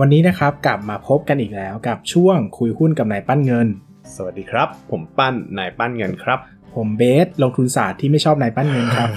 [0.00, 3.66] วันนี้นะครับกลับมาพบกันอีกแล้วกับช่วงคุยหุ้นกับนายปั้นเงิน
[4.14, 6.38] สวัสดีครับ ผมปั้นนายปั้นเงินครับ
[6.74, 9.08] ผมเบสลงทุนศาสตร์ที่ไม่ชอบนายปั้นเงินครับ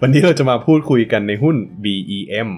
[0.00, 2.50] วันนี้เราจะมาพูดคุยกันในหุ้น BEM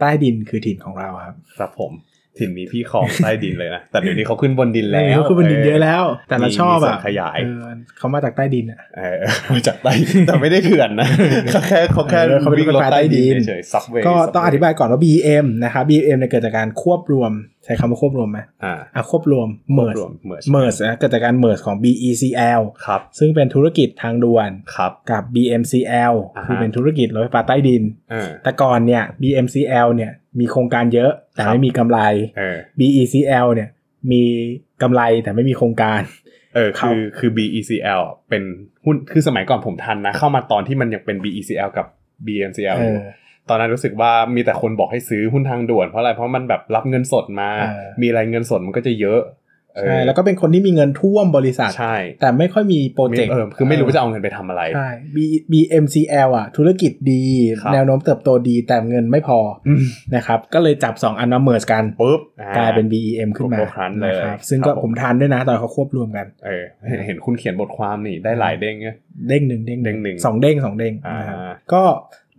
[0.00, 1.92] ใต้ดินคือถิ่นของเราครับ ครับผม
[2.38, 9.18] ถิ่นนี้พี่ของใต้ดินเลยนะ แต่เดี๋ยวนี้เขาขึ้นบนดินแล้วเขาคือบนดินเยอะแล้ว แต่เราชอบมีส่วอะนขยายเออเขามาจากใต้ดินอะเออ
[9.54, 11.08] มาจากใต้ดินแต่ไม่ได้เถื่อนนะ
[11.52, 17.32] เขาแค่เขาแค่เออเขาเป็นวิ่งรถรถไฟใต้ใต้ดิดินนเฉยซับเวย์ก็ต้องอธิบายก่อนว่า BM นะครับ BM เนี่ยเกิดจากการควบรวม
[17.66, 19.48] ใช้คำว่าควบรวมไหมอ่าอะควบรวม
[19.78, 31.98] merge รวมเมิร์ merge นะเกิดจากการ merge ของ BECL ครับซึ่งเป็นธุรกิจทางด่วนครับกับ BMCL อ่าฮะคือเป็นธุรกิจรถไฟฟ้าใต้ดินเออแต่ก่อนเนี่ย BMCL เนี่ยมีโครงการเยอะแต่ครับไม่มีกำไร
[32.38, 33.68] เออ BECL เนี่ย
[34.12, 34.22] มี
[34.82, 36.00] กำไรแต่ไม่มีโครงการ
[36.54, 38.42] เออครัคืบอคือ BECL เป็น
[38.84, 41.86] หุ้นคือสมัยก่อนผมทันนะ เข้ามาตอนที่มันยังเป็น BECL กับ
[42.26, 43.06] BMCL เออยู่อ
[43.48, 49.22] ตอนนั้นรู้สึกว่ามีแต่คนบอกให้ซื้อหุ้นทางด่วนเพราะอะไรเพราะมันแบบรับเงินสดมาเออมีอะไรเงินสดมันก็จะเยอะ
[49.76, 55.16] เออใช่แล้วก็เป็นคนที่มีเงินท่วมบริษัทใช่แต่ไม่ค่อยมี project เออคือไม่รู้ว่าจะเอาเงินไปทำอะไรใช่ B
[55.52, 57.24] BMCL อะ ธุรกิจดี
[57.60, 59.82] ครับแนวโน้มเติบโตดีแต่เงินไม่พออืม
[60.14, 68.88] นะครับก็เลยจับ 2 อันมา merge กันปุ๊บอ่กลายเป็น BEM ขึ้นมาโคครันเลยนะครับซึ่งก็ครับผผมมทานด้วยนะ ตอนเขาควบรวมกันเออเห็นเห็นคุณเขียนบทความนี่ได้หลายเด้งไง
[69.28, 71.38] เด้งหนึ่งเด้งเด้งหนึ่งสองเด้งสองเด้งอ่านนะครับ
[71.72, 71.82] ก็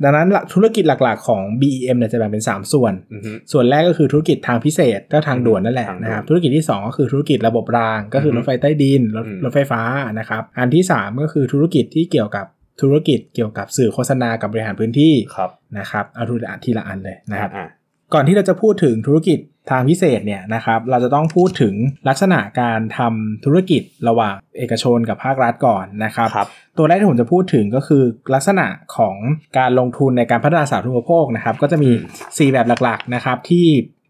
[0.04, 9.82] ดังนั้นละธุรกิจหลักๆของ BEM เนี่ยจะแบ่งเป็น 3 ส่วนอือฮึส่วนแรกก็คือธุรกิจทางพิเศษก็ทางด่วนนั่นแหละทางด่วนนะครับ ธุรกิจที่ 2 ก็คือธุรกิจระบบราง ก็คืออือฮึรถไฟใต้ดิน รถอืมรถไฟฟ้า
[10.20, 12.46] นะครับ อันที่ 3 ก็คือธุรกิจที่เกี่ยวกับ
[12.82, 17.68] ธุรกิจเกี่ยวกับสื่อโฆษณากับบริหารพื้นที่ครับนะครับเอาทีละอันทีละอันเลยนะครับอ่า
[18.14, 21.74] ก่อนที่เราจะพูดถึงธุรกิจ ทางพิเศษเนี่ยนะครับเราจะต้องพูดถึง
[22.10, 26.48] ลักษณะการทำธุรกิจระหว่างเอกชนกับภาครัฐก่อนนะครับครับ
[26.78, 28.68] ตัวแรกที่ผมจะพูดถึงก็คือลักษณะ
[28.98, 29.16] ของ
[29.58, 33.68] การลงทุนในการพัฒนาสาธารณูปโภคนะครับก็จะมีอืม4แบบหลักๆนะครับที่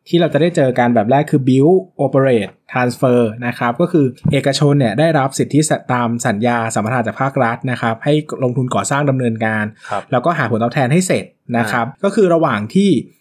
[0.09, 5.59] ที่เราจะได้เจอกันแบบแรกคือ build operate transfer นะครับก็คือเอกชนเนี่ยได้รับสิทธิ
[5.93, 8.13] ตามสัญญาสัมปทานจากภาครัฐนะครับให้
[8.43, 11.25] ลงทุนก่อสร้างดำเนินการครับแล้วก็หาผลตอบแทนให้เสร็จ
[11.57, 13.15] นะครับก็คือระหว่างที่เอ่อ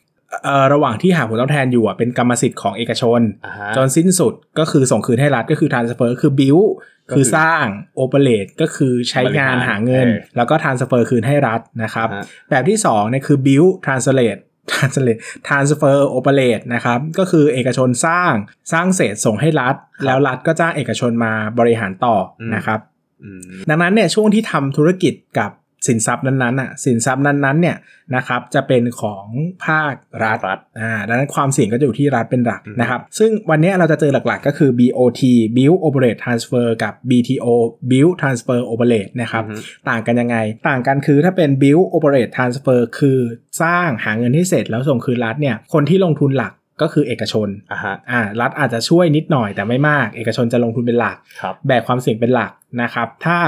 [0.73, 6.69] ระหว่างที่หาผลตอบแทนอยู่อะเป็นกรรมสิทธิ์ของเอกชนอ่าฮะจนสิ้นสุดก็คือส่งคืนให้รัฐก็คือ transfer คือ build
[7.11, 7.65] ก็คือคือสร้าง
[8.03, 14.41] operate ก็คือใช้งานบริหารหาเงินเออแล้วก็ transfer คืนให้รัฐนะครับฮะแบบที่2เนี่ยคือ build translate
[14.73, 18.33] translate transfer operate นะครับก็คือเอกชนสร้าง
[18.73, 19.75] สร้างเสร็จส่งให้รัฐ
[20.05, 22.81] แล้วรัฐก็จ้างเอกชนมาบริหารต่ออมนะครับ
[23.25, 25.51] อืมดังนั้นเนี่ยช่วงที่ทำธุรกิจกับ
[25.89, 27.77] สินทรัพย์นั้นๆอะสินทรัพย์นั้นๆเนี่ย
[28.17, 29.27] นะครับจะเป็นของ
[29.67, 35.23] ภาครัฐรัฐอ่าดังนั้นความเสี่ยงก็จะอยู่ที่รัฐเป็นหลักอืมนะครับ ซึ่งวันนี้เราจะเจอหลักๆ ก็คือ BOT
[35.57, 37.47] Build Operate Transfer กับ BTO
[37.91, 40.37] Build Transfer Operate นะครับอือฮึต่างกันยังไง
[40.69, 43.19] ต่างกันคือถ้าเป็น Build Operate Transfer คือ
[43.63, 53.39] สร้างหาเงินให้เสร็จแล้วส่งคืนรัฐเนี่ยคนที่ลงทุนหลักก็คือเอกชนอ่าฮะอ่ารัฐอาจจะช่วยนิดหน่อยแต่ไม่มาก เอกชนจะลงทุนเป็นหลักครับแบกความเสี่ยงเป็นหลักนะครับ ถ้า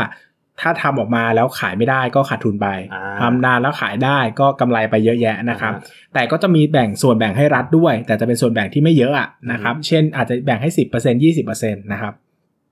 [0.60, 5.82] ถ้าทำออกมาแล้วขายไม่ได้ก็ขาดทุนไปอ่าทำนานแล้วขายได้ก็กำไรไปเยอะแยะนะครับอ่า
[6.14, 12.12] แต่ก็จะมีแบ่งส่วนแบ่งให้รัฐด้วย แต่จะเป็นส่วนแบ่งที่ไม่เยอะอะนะครับ เช่นอาจจะแบ่งให้ 10% 20%นะครับ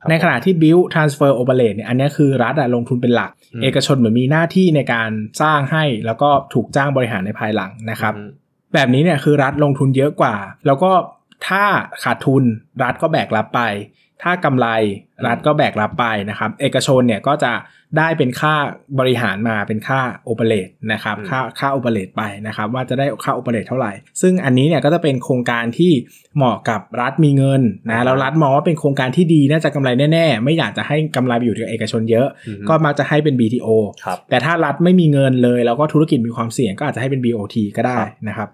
[0.01, 5.11] ครับในขณะที่ build transfer operate เนี่ยอันเนี้ยคือรัฐอะลงทุนเป็นหลักอืมเอกชนเหมือนมีหน้าที่ในการ
[5.43, 8.31] สร้างให้แล้วก็ถูกจ้างบริหารในภายหลังนะครับอืม
[8.75, 10.37] แบบนี้เนี่ยคือรัฐลงทุนเยอะกว่า
[10.67, 10.91] แล้วก็
[11.49, 11.65] ถ้า
[12.03, 12.45] ขาดทุน
[12.83, 13.61] รัฐก็แบกรับไป
[14.23, 14.69] ถ้ากำไร
[15.27, 17.53] รัฐก็แบกรับไปนะครับ เอกชนเนี่ยก็จะ
[17.99, 18.55] ได้เป็นค่า
[18.99, 25.93] บริหารมาเป็นค่าโอเปเรตนะครับอืมค่าค่าโอเปเรตไปนะครับ ว่าจะได้ค่าโอเปเรตเท่าไหร่ ซึ่งอันนี้เนี่ยก็จะเป็นโครงการที่
[26.37, 33.69] เหมาะกับรัฐมีเงินนะแล้วรัฐมองว่าเป็นโครงการที่ดีน่าจะกำไรแน่ๆ ไม่อยากจะให้กำไรไปอยู่ที่เอกชนเยอะอืมก็มักจะให้เป็น BTO
[34.05, 38.49] ครับแต่ถ้ารัฐไม่มีเงินเลย แล้วก็ธุรกิจมีความเสี่ยงก็อาจจะให้เป็น BOT ก็ได้ครับนะครับ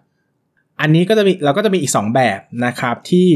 [0.81, 3.29] อันนี้ก็จะมีเราก็จะมีอีก 2 แบบนะครับที่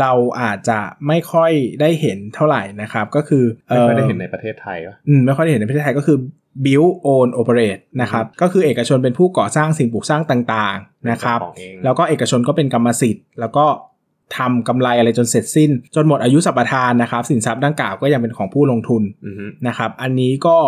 [0.00, 0.78] เราอาจจะ
[1.08, 6.18] ไม่ค่อยได้เห็นเท่าไหร่นะครับ ก็คือไม่ค่อยได้เห็นในในประเทศไทยวะอืมไม่ค่อยได้เห็นในประเทศไทยก็คือ
[6.64, 13.66] build own operate นะครับก็คือเอกชนเป็นผู้ก่อสร้างสิ่งปลูกสร้างต่างๆนะครับเป็นเจ้าของเองแล้วก็เอกชนก็เป็นกรรมสิทธิ์ แล้วก็
[14.36, 20.58] ทำกำไรอะไรจนเสร็จสิ้น จนหมดอายุสัมปทานนะครับ สินทรัพย์ดังกล่าวก็ยังเป็นของผู้ลงทุนอือฮึนะครับ อันนี้ก็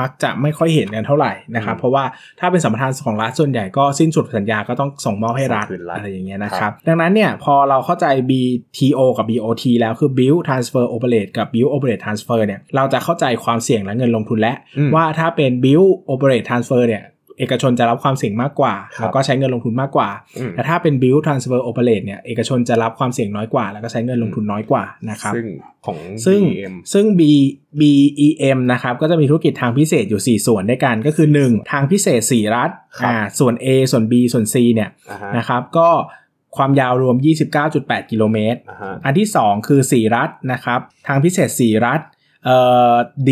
[0.00, 2.04] มักจะไม่ค่อยเห็นกันเท่าไหร่นะครับอืมเพราะว่า
[2.40, 16.46] ถ้าเป็นสัมปทานของรัฐส่วนใหญ่ก็สิ้นสุดสัญญาก็ต้องส่งมอบให้รัฐส่งคืนรัฐอะไรอย่างเงี้ยนะครับ ดังนั้นเนี่ยพอเราเข้าใจ BTO กับ BOT แล้วคือ Build Transfer Operate กับ Build Operate Transfer เนี่ยเราจะเข้าใจความเสี่ยงและเงินลงทุนและอืมว่าถ้าเป็น Build Operate
[16.48, 17.02] Transfer เนี่ย
[17.38, 20.08] เอกชนจะรับความเสี่ยงมากกว่าครับแล้วก็ใช้เงินลงทุนมากกว่า
[20.38, 25.46] อืมแต่ถ้าเป็น build transfer operate เนี่ยเอกชนจะรับความเสี่ยงน้อยกว่า แล้วก็ใช้เงินลงทุนน้อยกว่านะครับซึ่ง
[25.86, 27.22] ของซึ่ง BM ซึ่ง B
[27.80, 32.70] BEM นะครับก็จะมีธุรกิจทางพิเศษอยู่ 4 ส่วนด้วยกันก็คือ 1 ทางพิเศษ 4 รัฐ
[33.00, 35.88] ครับอ่าส่วน A ส่วน B ส่วน C เนี่ยอ่าฮะนะครับก็
[36.56, 37.16] ความยาวรวม
[37.64, 42.00] 29.8 กิโลเมตรอ่าฮะอันที่ 2 คือ 4 รัฐนะครับ ทางพิเศษ 4 รัฐ
[42.44, 42.58] เอ่
[42.92, 42.94] อ
[43.28, 43.30] D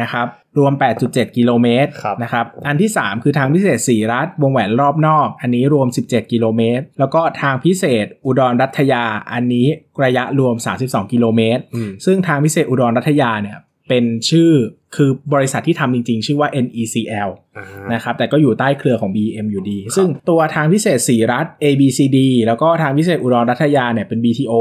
[0.00, 0.26] นะครับ
[0.58, 0.72] รวม
[1.04, 9.66] 8.7 กิโลเมตรครับนะครับอันที่ 3 คือทางพิเศษ4รัฐวงแหวนรอบนอก อันนี้รวม 17 กิโลเมตร แล้วก็ทางพิเศษอุดรรัฐยา อันนี้
[10.04, 10.54] ระยะรวม
[10.84, 13.58] 32 กิโลเมตรอืมซึ่งทางพิเศษอุดรรัฐยาเนี่ย
[13.88, 14.52] เป็นชื่อ
[14.94, 24.54] คือบริษัทที่ทำจริงๆ ชื่อว่า NECL อ่านะครับแต่ก็อยู่ใต้เครือของ BM อยู่ดี ซึ่งตัวทางพิเศษ4รัฐ ABCD แล้วก็ทางพิเศษอุดรรัฐยาเนี่ยเป็น BTO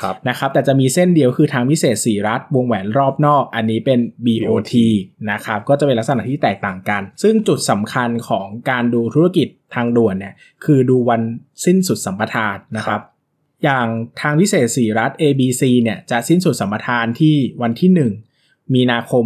[0.00, 4.74] ครับนะครับแต่จะมีเส้นเดียวคือทางพิเศษ4รัฐวงแหวนรอบนอก อันนี้เป็น BOT
[5.30, 10.34] นะครับก็จะเป็นลักษณะที่แตกต่างกัน ซึ่งจุดสำคัญของการดูธุรกิจทางด่วนเนี่ย
[10.64, 11.20] คือดูวัน
[11.64, 13.00] สิ้นสุดสัมปทานนะครับ
[13.64, 13.86] อย่าง
[14.20, 18.29] ทางพิเศษ4รัฐ ABC เนี่ยจะสิ้นสุดสัมปทานที่วันที่ 1
[18.74, 19.24] มีนาคม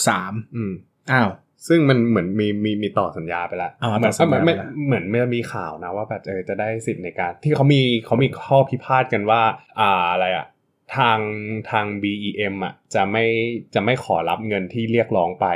[0.00, 0.72] 2563อืม
[1.12, 1.30] อ้าว
[1.68, 9.42] ซึ่งมันเหมือนมีมีมีต่อสัญญาไปแล้วอ๋อเหมืต่อนอสัญญาเหมือนไปแล้วเหมือนไม่มีข่าวนะว่าแบบเออจะได้สิทธิ์ในการ ที่เขามีเขามีข้อพิพาทกันว่า
[9.80, 10.46] อ่าอะไรอะ
[10.96, 11.18] ทาง
[11.70, 13.24] ทาง BEM อะจะไม่
[13.74, 15.46] จะไม่ขอรับเงินที่เรียกร้องไป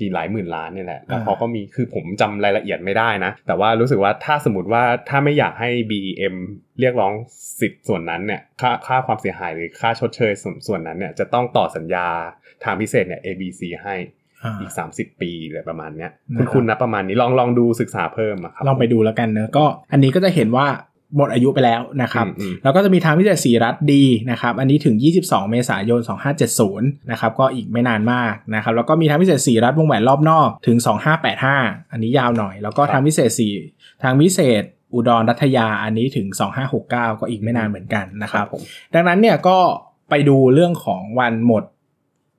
[0.00, 6.34] กี่หลายหมื่นล้านเนี่ยแหละ แล้วอ่าเขาก็มีคือผมจำรายละเอียดไม่ได้นะ แต่ว่ารู้สึกว่าถ้าสมมติว่าถ้าไม่อยากให้ BEM
[6.80, 7.12] เรียกร้อง
[7.60, 12.08] สิทธิ์ส่วนนั้นเนี่ยค่าค่าความเสียหายหรือค่าชดเชยส่วนส่วนนั้นเนี่ยจะต้องต่อสัญญา
[12.64, 13.94] ทางพิเศษเนี่ย ABC ให้
[14.44, 20.66] อ่าอีก 30 ปีอะไรประมาณเนี้ยนะครับคุณคุณนะประมาณนี้ลองลองดูศึกษาเพิ่มอะครับลองไปดูแล้วกันเนอะก็อันนี้ก็จะเห็นว่า
[21.16, 26.00] หมดอายุไปแล้วนะครับอืมอืมแล้วก็จะมีทางพิเศษสีรัฐดีนะครับ อันนี้ถึง 22 เมษายน
[26.50, 30.76] 2570 นะครับ ก็อีกไม่นานมากนะครับ แล้วก็มีทางพิเศษสีรัฐวงแหวนรอบนอกถึง
[31.34, 33.48] 2585 อันนี้ยาวหน่อย แล้วก็ทางพิเศษสี
[34.02, 34.62] ทางพิเศษ
[34.94, 36.26] อุดรรัฐยา อันนี้ถึง
[36.72, 38.62] 2569 ก็อีกไม่นานเหมือนกันนะครับผม
[38.94, 39.58] ดังนั้นเนี่ยก็
[40.10, 41.64] ไปดูเรื่องของวันหมด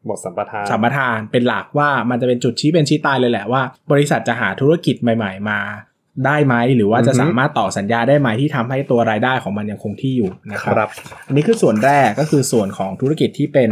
[0.05, 3.61] หมดสัมปทานสัมปทานเป็นหลักว่ามันจะเป็นจุดชี้เป็นชี้ตายเลยแหละว่า
[3.91, 5.59] บริษัทจะหาธุรกิจใหม่ ๆ มา
[6.25, 10.89] ได้ไหมหรือว่าจะอือฮึสามารถต่อสัญญาได้ไหมที่ทำให้ตัวรายได้ของมันยังคงที่อยู่นะคครับรับ
[11.27, 13.69] อันนี้คือส่วนแรกก็คือส่วนของธุรกิจที่เป็น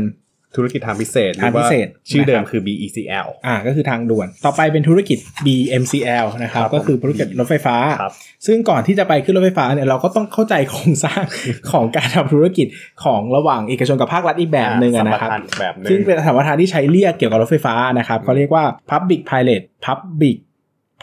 [0.56, 8.13] ธุรกิจทางพิเศษหรืทางอว่าพิเศษชื่อเดิมนะครับคือ BECL อ่าก็คือทางด่วน ต่อไปเป็นธุรกิจ BMCL นะครับครับก็คือธุรกิจรถไฟฟ้าครับ
[8.46, 11.24] ซึ่งก่อนที่จะไปขึ้นรถไฟฟ้าเนี่ยเราก็ต้องเข้าใจโครงสร้าง
[11.72, 12.68] ของการทำธุรกิจ
[13.04, 20.38] ของระหว่างเอกชนกับภาครัฐอีกแบบหนึ่งอะนะครับสัมปทานอีกแบบหนึงซึ่งเป็นสัมปทานที่ใช้เรียกเกี่ยวกับรถไฟฟ้านะครับเขาเรียกว่า Public Private Public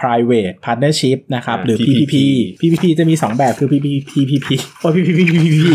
[0.01, 2.15] Private Partnership นะครับอ่าหรือ PPP
[2.61, 4.49] PPP PPP จะมี 2 แบบคือ PPP PPP
[4.81, 5.69] โอ้ย PPP PPP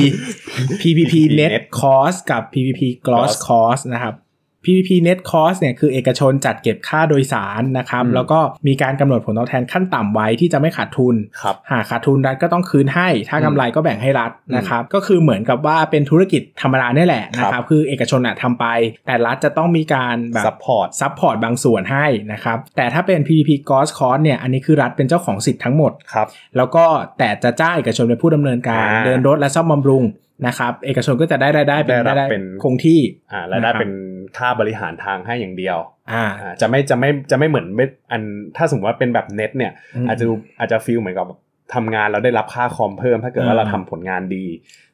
[0.81, 4.15] PPP Net Cost กับ PPP Gross Cost นะครับ
[4.63, 18.65] PPP Net Cost เนี่ยคือเอกชนจัดเก็บค่าโดยสารนะครับอืมแล้วก็มีการกำหนดผลตอบแทนขั้นต่ำไว้ที่จะไม่ขาดทุนครับหากขาดทุนรัฐก็ต้องคืนให้ ถ้ากำไรก็แบ่งให้รัฐอืมนะครับ ก็คือเหมือนกับว่าเป็นธุรกิจธรรมดาเนี่ยแหละนะคครัรับบคือเอกชนอะทำไป
[19.05, 26.27] แต่รัฐจะต้องมีการแบบ support support บางส่วนให้นะครับ แต่ถ้าเป็น PPP Gross Cost เนี่ยอันนี้คือรัฐเป็นเจ้าของสิทธิ์ทั้งหมดครับ
[26.57, 26.83] แล้วก็
[27.17, 30.03] แต่จะจ้างเอกชนเป็นผู้ดำเนินการอ่าเดินรถและซ่อมบำรุง
[30.47, 32.99] นะครับเอกชนก็จะได้รายได้เป็นได้รับรายได้เป็นคงที่
[33.31, 33.92] อ่ารายได้นะครับเป็น
[34.37, 35.77] ค่าบริหารทางให้อย่างเดียว
[36.11, 38.21] อ่าอ่าจะไม่จะไม่จะไม่เหมือนไม่อัน
[38.57, 41.27] ถ้าสมมติว่าเป็นแบบเน็ตเนี่ยอืมอาจจะดูอาจจะฟีลเหมือนกับ
[41.73, 44.45] ทำงานเราได้รับค่าคอมเพิ่ม ถ้าเกิดว่าอ่าเราทำผลงานดี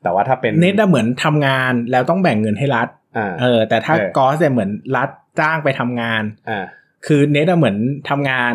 [0.04, 6.66] แต่ว่าถ้าเป็นเน็ตอะเหมือนทำงานแล้วต้องแบ่งเงินให้รัฐอ่าเออ แต่ถ้าเออกอสเนี่ยเหมือนรัฐจ้างไปทำงานอ่า
[7.06, 7.78] คือเน็ตอะเหมือน
[8.10, 8.54] ทำงาน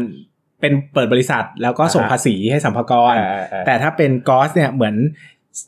[0.60, 4.94] เป็นเปิดบริษัทแล้วก็ส่งอ่าฮะภาษีให้สัมภากรอ่าอ่าอ่าแต่ถ้าเป็นกอสเนี่ยเหมือน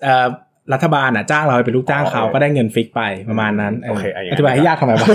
[0.02, 0.28] เอ่อ
[0.72, 5.08] รัฐบาลอะจ้างเราไปเป็นลูกจ้างเขาอ๋อเออก็ได้เงินฟิกไปประมาณนั้นโอเคอะอย่างนั้นอธิบายให้ยากทำไมวะ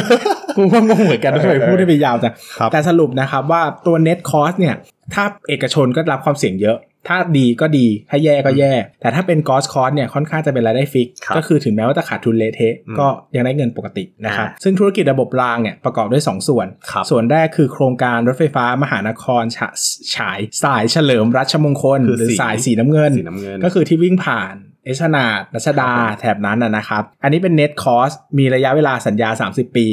[0.58, 4.75] กูก็งงเหมือนกันทำไมพูดได้ไปยาวจังครับแต่สรุปนะครับว่าตัว net cost เนี่ย
[5.13, 6.77] ถ้าเอกชนก็รับความเสี่ยงเยอะ
[7.08, 19.68] ถ้าดีก็ดี ถ้าแย่ก็แย่ แต่ถ้าเป็น gross cost เนี่ยค่อนข้างจะเป็นรายได้ฟิกครับก็คือถึงแม้ว่าจะขาดทุนเละเทะอืมก็ยังได้เงินปกตินะครับอ่าซึ่งธุรกิจระบบรางเนี่ยประกอบด้วย 2 ส่วนครับส่วนแรกคือโครงการรถไฟฟ้ามหานครฉะ
[20.15, 24.56] ฉายสายเฉลิมรัชมงคลคือหรือสีสายสีน้ำเงินสีน้ำเงิน ก็คือที่วิ่งผ่าน
[24.89, 29.88] เอชนาดรัชดาครับผมแถบนั้นนะนะครับ อันนี้เป็น net cost มีระยะเวลาสัญญา 30 ปี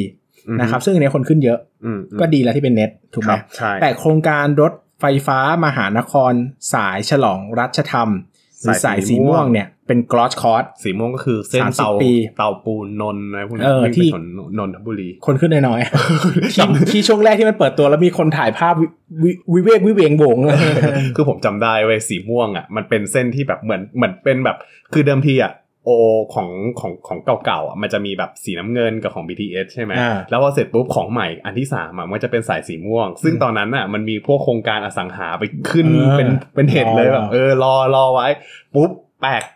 [0.48, 6.32] อืมนะครับ ซึ่งอันนี้คนขึ้นเยอะอืมอืมก็ดีแล้วที่เป็น net ถูกไหคมรับใช่แต่โครงการรถไฟฟ้ามหานคร
[6.72, 8.08] สายฉลองรัชธรรม
[8.62, 18.86] หรือสาสายยสีสีม่ม่ววงงเนี่ย เป็น gross cost สีม่วงก็คือเส้น30เตาปีเตาปูนนนท์อะไรพวกนี้เออวิ่งที่ไปถนนนนทบุรี คนขึ้นน้อยๆที่ที่ช่วงแรกที่มันเปิดตัวแล้วมีคนถ่ายภาพวิ
[19.22, 20.56] วิวิเวกวิเวงโบงเลย
[21.16, 24.56] คือผมจำได้เว้ยสีม่วงอะมันเป็นเส้นที่แบบเหมือนเหมือนเป็นแบบ
[24.92, 25.52] คือเดิมทีอะ
[25.84, 25.92] โอ
[26.34, 26.48] ของ
[26.80, 38.28] ของของเก่าๆอะมันจะมีแบบสีน้ำเงินกับของ BTS ใช่ไหมอ่าแล้วพอเสร็จปุ๊บของใหม่อันที่สามอะมันจะเป็นสายสีม่วง ซึ่งอืมตอนนั้นอะมันมีพวกโครงการอสังหาไปขึ้นเออเป็นเป็นเหตุเลยรอแบบเออรอรอไว้
[38.74, 38.90] ปุ๊บ
[39.20, 39.50] แปลกเ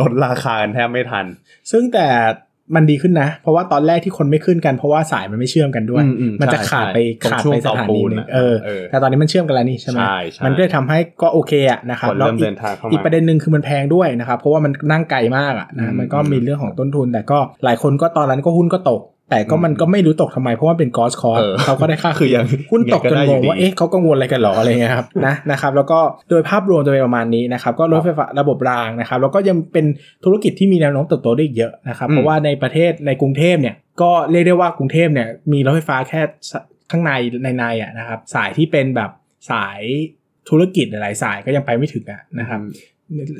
[0.00, 1.26] ลดราคากันแทบไม่ทัน
[1.70, 2.06] ซึ่งแต่
[2.76, 19.00] มันดีขึ้นนะ เพราะว่าตอนแรกที่คนไม่ขึ้นกันเพราะว่าสายมันไม่เชื่อมกันด้วยอืมอืมมันจะใช่ขาดไปใช่ขาดตรงช่วไปงสถานีเตาปูนหนึงอะเออเออแต่ตอนนี้มันเชื่อมกันแล้วนี่ใช่ไหมใช่ใช่มันก็เลยทำให้ก็โอเคอะนะครับคนเริ่มอีกเดินทางเข้ามาอีกประเด็นหนึ่งคือมันแพงด้วยนะครับเพราะว่ามันนั่งไกลมากอะอืนะมมันก็มีเรื่องของต้นทุนแต่ก็หลายคนก็ตอนนั้นก็หุ้นก็ตก
[19.32, 25.98] แต่ก็มันก็ไม่รู้ตกทำไมเพราะว่าเป็น gross cost เออเขาก็ได้ค่าคือยังหุ้นตกจนยังไงก็ได้งอยู่งดีว่าเอ๊ะเขากังวลอะไรกันหรออะไรเงี้ยครับนะนะครับแล้วก็
[26.30, 29.86] โดยภาพรวมจะเป็นประมาณนี้นะครับก็รถไฟฟ้าระบบรางนะครับแล้วก็ยังเป็น
[30.24, 36.20] ธุรกิจที่มีแนวโน้มเติบโตได้อีกเยอะนะครับอืมเพราะว่าในประเทศในกรุงเทพเนี่ยก็เรียกได้ว่ากรุงเทพเนี่ยมีรถไฟฟ้าแค่
[36.90, 37.12] ข้างใน
[37.42, 39.10] ในในอะนะครับสายที่เป็นแบบ
[39.50, 39.80] สาย
[40.48, 42.60] ธุรกิจหลายๆสายก็ยังไปไม่ถึงอะนะครับ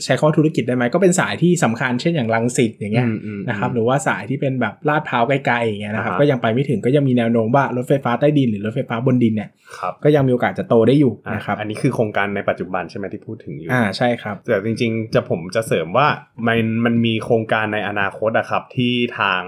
[0.05, 9.49] ใช้คำว่าธุรกิจได้ไหมก็เป็นสายที่สำคัญเช่นอย่างลังสิตอย่างเงี้ยอืมอืมนะครับหรือว่าสายที่เป็นแบบลาดพร้าวไกลๆอย่างเงี้ยนะครับอ่าฮะก็ยังไปไม่ถึงก็ยังมีแนวโน้มว่ารถไฟฟ้าใต้ดินหรือรถไฟฟ้าบนดินเนี่ย
[9.79, 16.09] ครับก็ยังมีโอกาสจะโตได้อยู่อะนะครับอันนี้คือโครงการในปัจจุบันใช่ไหมที่พูดถึงอยู่อ่าใช่ครับแต่จริง ๆ จะผมจะเสริมว่า
[16.47, 19.43] มันมันมีโครงการในอนาคตอะครับที่ทาง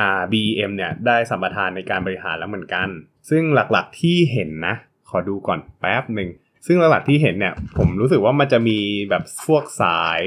[0.02, 2.88] ่า BEM เนี่ยได้สัมปทานในการบริหารแล้วเหมือนกัน
[3.30, 4.74] ซึ่งหลักๆที่เห็นนะ
[5.08, 6.28] ขอดูก่อนแป๊บหนึ่ง
[6.70, 8.78] ซึ่งหลักๆที่เห็นเนี่ยผมรู้สึกว่ามันจะมี
[9.10, 10.20] แบบพวกสาย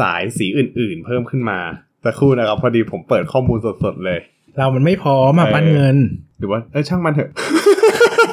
[0.00, 1.58] สายสีอื่นๆ เพิ่มขึ้นมา
[2.04, 4.18] สักครู่นะครับพอดีผมเปิดข้อมูลสดๆเลย
[4.56, 5.96] เรามันไม่พร้อมอะเออปั้นเงิน
[6.38, 7.30] หรือว่าเออช่างมันเถอะ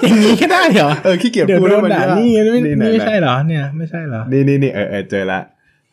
[0.03, 5.39] อย่างนี้ก็ได้เหรอเออขี้เกียจเดี๋ยวพูดโดให้นมันด่ายากนี่ไม่ไหนี่ไม่ๆใช่เหรอเนี่ยไม่ใช่เหรอนี่นี่นี่เออเออเจอละ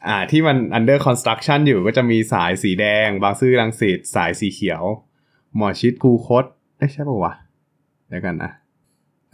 [0.09, 4.83] อ่าที่มัน under construction อยู่ก็จะมีสายสีแดง บางซื่อรังสิตสายสีเขียว
[5.57, 6.45] หมอชิดคูคต
[6.79, 7.33] เอ้ยใช่ป่าวะ
[8.09, 8.51] เดี๋ยวกันนะ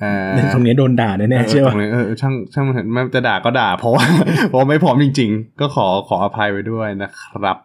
[0.01, 4.05] เออตรงนี้โดนด่าแน่ๆเชื่อตป่ะรงนี้เออช่างช่างมันเถอะไม่จะด่าก็ด่า เพราะว่า
[4.49, 7.57] เพราะว่าไม่พร้อมจริง ๆ ก็ขอขออภัยไว้ด้วยนะครับ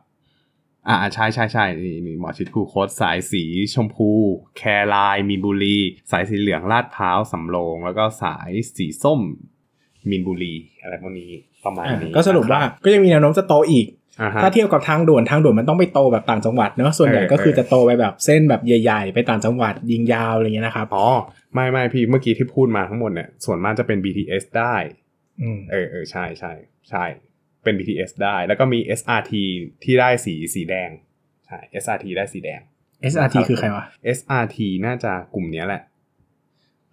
[0.87, 4.09] อ่าใช่ใช่ใช่นี่นี่หมอชิดคูคตสายสีชมพู
[4.57, 4.61] แค
[4.93, 5.77] รายมีนบุรี
[6.11, 9.19] สายสีเหลืองลาดพร้าวสำโรงแล้วก็สายสีส้ม
[10.09, 11.31] มีนบุรีอะไรพวกนี้
[11.65, 13.99] ประมาณอะนี้ก็สรุปว่าก็ยังมีแนวโน้มจะโตอีกอ่าฮะ
[14.43, 21.07] ถ้าเทียบกับทางด่วนทางด่วนมันต้องไปโตแบบต่างจังหวัดเนอะส่วนใหญ่เออก็คือเออจะโตไปแบบเส้นแบบใหญ่ ๆ ไปต่างจังหวัดยิงยาวอะไรเงี้ยนะครับอ๋อ
[21.53, 24.75] ไม่ไม่พี่เมื่อกี้ที่พูดมาทั้งหมดเนี่ยส่วนมากจะเป็น BTS ได้
[25.41, 26.51] อืมเออเออใช่ใช่
[26.89, 27.05] ใช่
[27.63, 29.33] เป็น BTS ได้ แล้วก็มี SRT
[29.83, 30.89] ที่ได้สีสีแดง
[31.47, 32.61] ใช่ SRT ได้สีแดง
[33.11, 33.83] SRT คือใครวะ
[34.17, 35.81] SRT น่าจะกลุ่มเนี้ยแหละ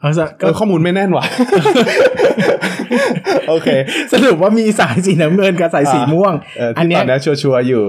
[0.00, 1.24] เอาซะเออข้อมูลไม่แน่นว่ะ
[3.48, 3.68] โอเค
[4.12, 7.84] สรุปว่ามีสายสีน้ำเงินกับสายสีม่วงเอออันที่เนี้ตยอนนี้ชัวร์ๆอยู่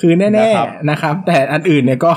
[0.00, 2.12] คือแน่นะครับๆนะครับ แต่อันอื่นเนี่ยก็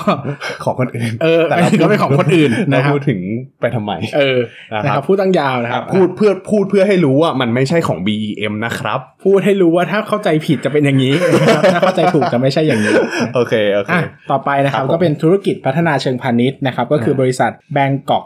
[0.63, 3.19] ของคนอื่น เออแต่เราก็เป็นของคนอื่นเรานะครับพูดถึง
[3.61, 4.39] ไปทำไม เออ
[4.73, 12.93] นะนะคครัรับบพูดตั้งยาวนะครับ พูดเพื่อพูดเพื่อให้รู้ว่ามันไม่ใช่ของ BEM นะครับ พูดให้รู้ว่าถ้าเข้าใจผิดจะเป็นอย่างนี้นะครับถ้าเข้าใจถูกจะไม่ใช่อย่างนี้
[13.35, 18.23] โอเคโอเคอะต่อไปนะครับครับผมก็เป็นธุรกิจพัฒนาเชิงพาณิชย์นะครับ ก็คืออ่าบริษัท Bangkok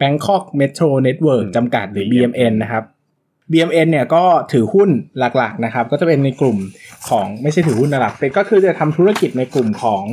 [0.00, 2.84] Bangkok Metro Network อืมจำกัดหรือ BMN BMN นะครับ
[3.52, 6.58] BMN เนี่ยก็ถือหุ้นหลักๆนะครับ ก็จะเป็นในกลุ่ม
[7.08, 10.04] ของไม่ใช่ถือหุ้นหลักเป็นก็คือจะทำธุรกิจในกลุ่มของ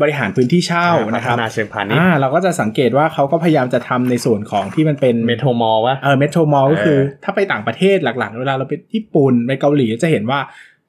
[0.00, 10.40] บริหารพื้นที่เช่าพันะคฒรับนาเชิงพาณิชย์อ่าเราก็จะสังเกตว่าเขาก็พยายามจะทำในส่วนของที่มันเป็น Metro Mall วะเออ Metro Mall ก็คือเออถ้าไปต่างประเทศหลักๆ เวลาเราไปญี่ปุ่นไปเกาหลีจะเห็นว่า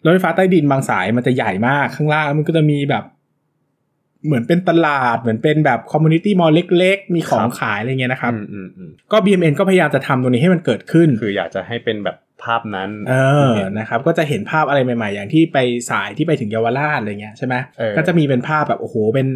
[0.03, 3.03] รถไฟฟ้าใต้ดินบางสายมันจะใหญ่มากข้างล่างมันก็จะมีแบบ
[4.25, 13.15] เหมือนเป็นตลาดเหมือนเป็นแบบ community mall เล็ก ๆ มีของขายอะไรเงี้ยนะครับอืมอืมอืมก็ BMN ก็พยายามจะทำตรงนี้ให้มันเกิดขึ้น คืออยากจะให้เป็นแบบภาพนั้น เอ
[13.51, 15.57] อนะครับ ก็จะเห็นภาพอะไรใหม่ ๆ อย่างที่ไป
[15.91, 19.27] สายที่ไปถึงเยาวราชอะไรเงี้ยใช่ไหมเออก็จะมีเป็นภาพแบบโอ้โหเป็น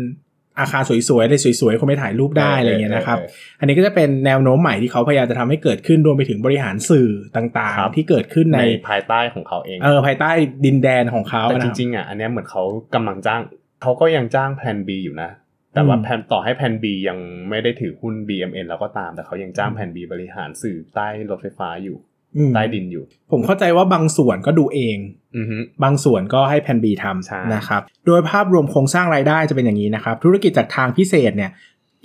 [0.59, 3.17] อาคารสวยๆเลยสวยๆ คนไปถ่ายรูปได้อะไรเงี้ยนะครับ
[3.59, 10.31] อันนี้ก็จะเป็นแนวโน้มใหม่ที่เขาพยายามจะทำให้เกิดขึ้นรวมไปถึงบริหารสื่อต่างครับๆที่เกิดขึ้นในในภายใต้ของเขาเอง เออภายใต้
[10.65, 12.63] ดินแดนของเขาแต่จนะคบริงๆอะอันเนี้ยเหมือนเขา
[12.95, 13.41] กำลังจ้าง
[13.81, 15.29] เขาก็ยังจ้างแพน B อยู่นะ
[15.73, 17.17] แต่ว่าอืมแพนต่อให้แพน B ยัง
[17.49, 21.97] ไม่ได้ถือหุ้น BMN แล้วก็ตาม แต่เขายังจ้างแพน B บริหารสื่อใต้รถไฟฟ้าอยู่
[22.37, 24.97] อืมใต้ดินอยู่ ผมเข้าใจว่าบางส่วนก็ดูเอง
[25.37, 31.51] อือฮึบางส่วนก็ให้แพนบีใช่ทำนะครับ โดยภาพรวมโครงสร้างรายได้จะเป็นอย่างนี้นะครับ ธุรกิจจากทางพิเศษเนี่ย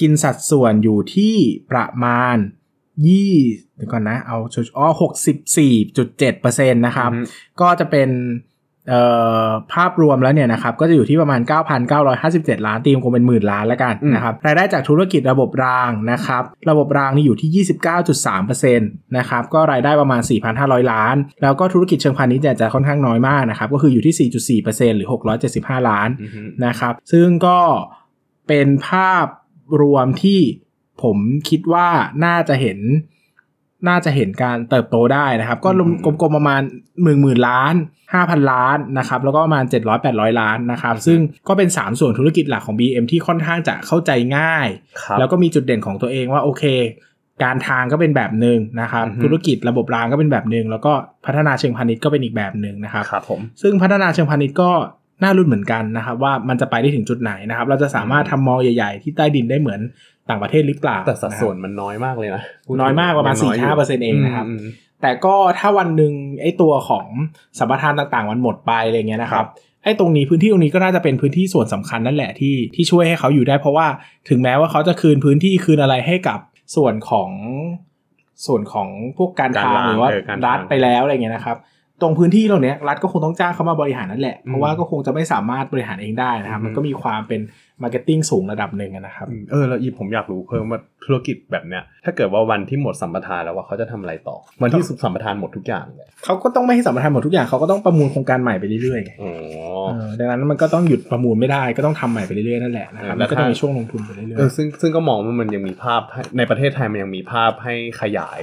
[0.00, 1.34] กินสัดส่วนอยู่ที่
[1.70, 2.36] ประมาณ
[3.06, 3.34] ยี่
[3.76, 7.28] เดี๋ยวก่อนนะ เอาชัวร์อ๋อหกสิบสี่จุดเจ็ดเปอร์เซ็นต์นะครับอือฮึ
[7.60, 8.51] ก็จะเป็นเอ่อ
[9.72, 11.40] ภาพรวมแล้วเนี่ยนะครับก็จะอยู่ที่ประมาณ
[12.02, 17.64] 9,957 ล้านตีมคงเป็นหมื่นล้านแล้วกันอืมนะครับรายได้จากธุรกิจระบบรางนะครับระบบรางนี่อยู่ที่
[18.22, 20.20] 29.3%นะครับก็รายได้ประมาณ
[20.56, 25.08] 4,500 ล้าน แล้วก็ธุรกิจเชิงพาณิชย์เนี่ยจะค่อนข้างน้อยมากนะครับก็คืออยู่ที่ 4.4%หรือ
[25.48, 27.60] 675 ล้านอือฮึนะครับซึ่งก็
[28.48, 29.26] เป็นภาพ
[29.80, 30.40] รวมที่
[31.02, 31.88] ผมคิดว่า
[32.24, 32.78] น่าจะเห็น
[33.88, 36.60] น่าจะเห็นการเติบโตได้นะครับ ก็รวมกลมๆประมาณ
[37.02, 37.74] หมื่นหมื่นล้าน
[38.14, 44.68] ห้าพันล้านนะครับ แล้วก็ประมาณ 700 800 ล้านนะครับ ซึ่งก็เป็น 3 ส่วนธุรกิจหลักของ BM ที่ค่อนข้างจะเข้าใจง่าย
[45.02, 46.64] ครับแล้วก็มีจุดเด่นของตัวเองว่าโอเค
[47.42, 50.92] การทางก็เป็นแบบหนึ่งนะครับอือฮึธุรกิจระบบรางก็เป็นแบบหนึ่งแล้วก็
[51.26, 54.70] พัฒนาเชิงพาณิชย์ก็เป็นอีกแบบหนึ่งนะครับครับผมซึ่งพัฒนาเชิงพาณิชย์ก็
[55.22, 59.80] น่ารุ้นเหมือนกันนะครับว่ามันจะไปได้ถึงจุดไหนนะครับ เราจะสามารถทำมอลล์ใหญ่ ๆ ที่ใต้ดินได้เหมือน
[60.30, 63.68] ต่างประเทศหรือเปล่าแต่สัดส่วนนะครับมันน้อยมากเลยนะพูดน้อยมากประมาณยังน้ยยู่
[64.00, 64.66] 4-5%เองนะครับม
[65.02, 67.06] แต่ก็ถ้าวันหนึ่งไอ้ตัวของ
[67.58, 69.46] สัมปทานต่างๆ มันหมดไปอะไรเงี้ยนะครับ
[69.84, 73.86] ไอ้ตรงนี้พื้นที่ตรงนี้ก็น่าจะเป็นพื้นที่ส่วนสำคัญนั่นแหละที่ที่ช่วยให้เขาอยู่ได้เพราะว่า
[74.28, 76.38] ถึงแม้ว่าเขาจะคืนพื้นที่คืนอะไรให้กับ
[76.76, 77.30] ส่วนของ
[78.46, 78.88] ส่วนของ
[79.18, 80.10] พวกการทางหรือว่า
[80.46, 81.56] รัฐไปแล้วอะไรเงี้ยนะครับ
[82.02, 87.40] ตรงพื้นที่เหล่านี้รัฐก็คงต้องจ้างเขามาบริหารนั่นแหละ เพราะว่าก็คงจะไม่สามารถบริหารเองได้นะครับ มันก็มีความเป็น
[87.82, 99.32] marketing สูงระดับหนึ่งอะนะครับอืมเออ แล้วอีผมอยากรู้เพิ่มว่าธุรกิจแบบเนี้ย ถ้าเกิดว่าวันที่หมดสัมปทานแล้วว่าเขาจะทำอะไรต่อ วันที่สัมปทานหมดทุกอย่างเลยเขาก็ต้องไม่ให้สัมปทานหมดทุกอย่างเขาก็ต้องประมูลโครงการใหม่ไปเรื่อยๆไงอ๋อ
[99.88, 108.40] เออดังนั้นมันก็ต้องหยุดประมูลไม่ได้ก็ต้องทำใหม่ไปเรื่อยๆนั่นแหละนะครับเออแล้แล้ววก็ถ้าจะมีช่วงลงทุนไปเรื่อยเออซึ่งซึ่งก็มองว่ามันยังมีภาพให้ในประเทศไทยมันยังมีภาพให้ขยาย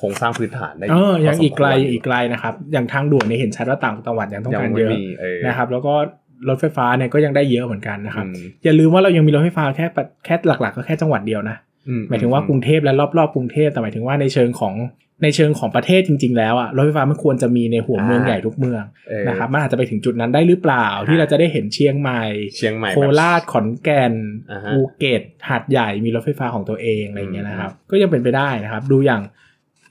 [0.00, 5.94] โครงสร้างพื้นฐานได้ๆเออยังพสมอีกไกลควรอีกไกลนะครับ อย่างทางด่วนเนี่ยเห็นชัดว่าต่างจังหวัดยังต้องยังการไม่เยอะมีเออนะครับ แล้วก็
[6.48, 11.56] รถไฟฟ้าเนี่ยก็ยังได้เยอะเหมือนกันนะครับอืมอย่าลืมว่าเรายังมีรถไฟฟ้าแค่ปะแค่หลัก ๆ ก็แค่จังหวัดเดียวนะ
[11.88, 14.74] อืหมายถึงว่ากรุงเทพและรอบๆกรุงเทพแต่หมายถึงว่าในเชิงของ
[15.22, 22.24] ในเชิงของประเทศจริง ๆ แล้วอะรถไฟฟ้ามันควรจะมีในหัวเมืองใหญ่ทุกเมืองเออนะครับมันอาจจะไปถึงจุดนั้นได้หรือเปล่า ที่เราจะได้เห็นเชียงใหม่
[22.56, 24.14] เชียงใหม่โคราชขอนแก่น
[24.50, 29.22] อ่าฮะภูเก็ตหาดใหญ่มีรถไฟฟ้าของตัวเองอะไรอย่างเงี้ยนะครับ ก็ยังเป็นไปได้นะครับ ดูอย่าง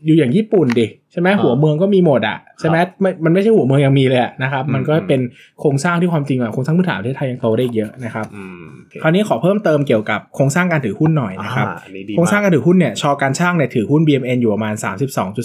[0.06, 5.22] อยู่อย่างญี่ปุ่นดิ ใช่ไหมอ่าหัวเมืองก็มีหมดอะใช่ไหมไม่มันไม่ใช่หัวเมืองยังมีเลยอะนะครับอืมมันก็เป็น
[5.60, 14.74] โครงสร้างที่ความจริงอะโครงสร้างพื้นฐานประเทศไทยยังโตได้อีกเยอะนะครับอืมโอเคคราวนี้ขอเพิ่มเติมเกี่ยวกับโครงสร้างการถือหุ้นหน่อยนะครับอ่าอันนี้ดีโครงสร้างมากการถือหุ้นเนี่ยชอการช่างเนี่ยถือหุ้น BMN อยู่ประมาณ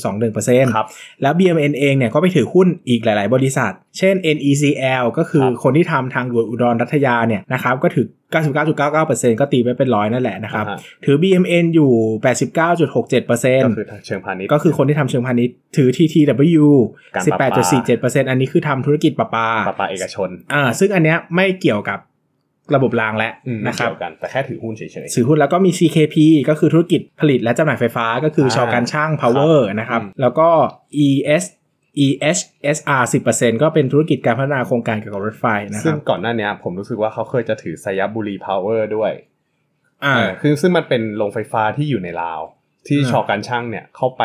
[0.03, 0.87] 32.21%ครับ
[1.23, 16.65] แล้ว BMN เองเนี่ยก็ไปถือหุ้นอีกหลาย ๆ บริษัท เช่น NECL ก็คือครับคนที่ทำทางด่วนอุดรรัตยาเนี่ยนะครับก็ถือ99.99%ก็ตีไปเป็นร้อยนั่นแหละนะครับอ่าฮะถือ BMN อยู่ 89.67%ก็คือทางเชิงพาณิชย์ก็คือคนที่ทำเชิงพาณิชย์ถือ TTW
[17.15, 17.49] การประปา
[18.21, 21.99] 18.47%อันนี้คือทำธุรกิจประปาปาปาเอกชนอ่าซึ่งอันเนี้ยไม่เกี่ยวกับ
[22.75, 26.17] ระบบรางแล้วอืมนะครับเกี่ยวกันแต่แค่ถือหุ้นเฉยถือหุ้นแล้วก็มี CKP
[26.49, 30.49] ก็คือธุรกิจผลิตและจำหน่ายไฟฟ้าก็คือชอการช่าง power นะครับอืมแล้วก็
[31.07, 31.45] ES
[32.05, 39.13] EHSR 10%ก็เป็นธุรกิจการพัฒนาโครงการเกี่ยวกับรถไฟนะๆคซึ่งก่อนหน้าเนี้ยผมรู้สึกว่าเขาเคยจะถือไซยะบุรี Power ด้วย
[40.05, 42.41] อ่าเออคือซึ่งมันเป็นโรงไฟฟ้าที่อยู่ในลาว
[42.87, 44.23] ที่อ่าช.การช่างเนี่ยเข้าไป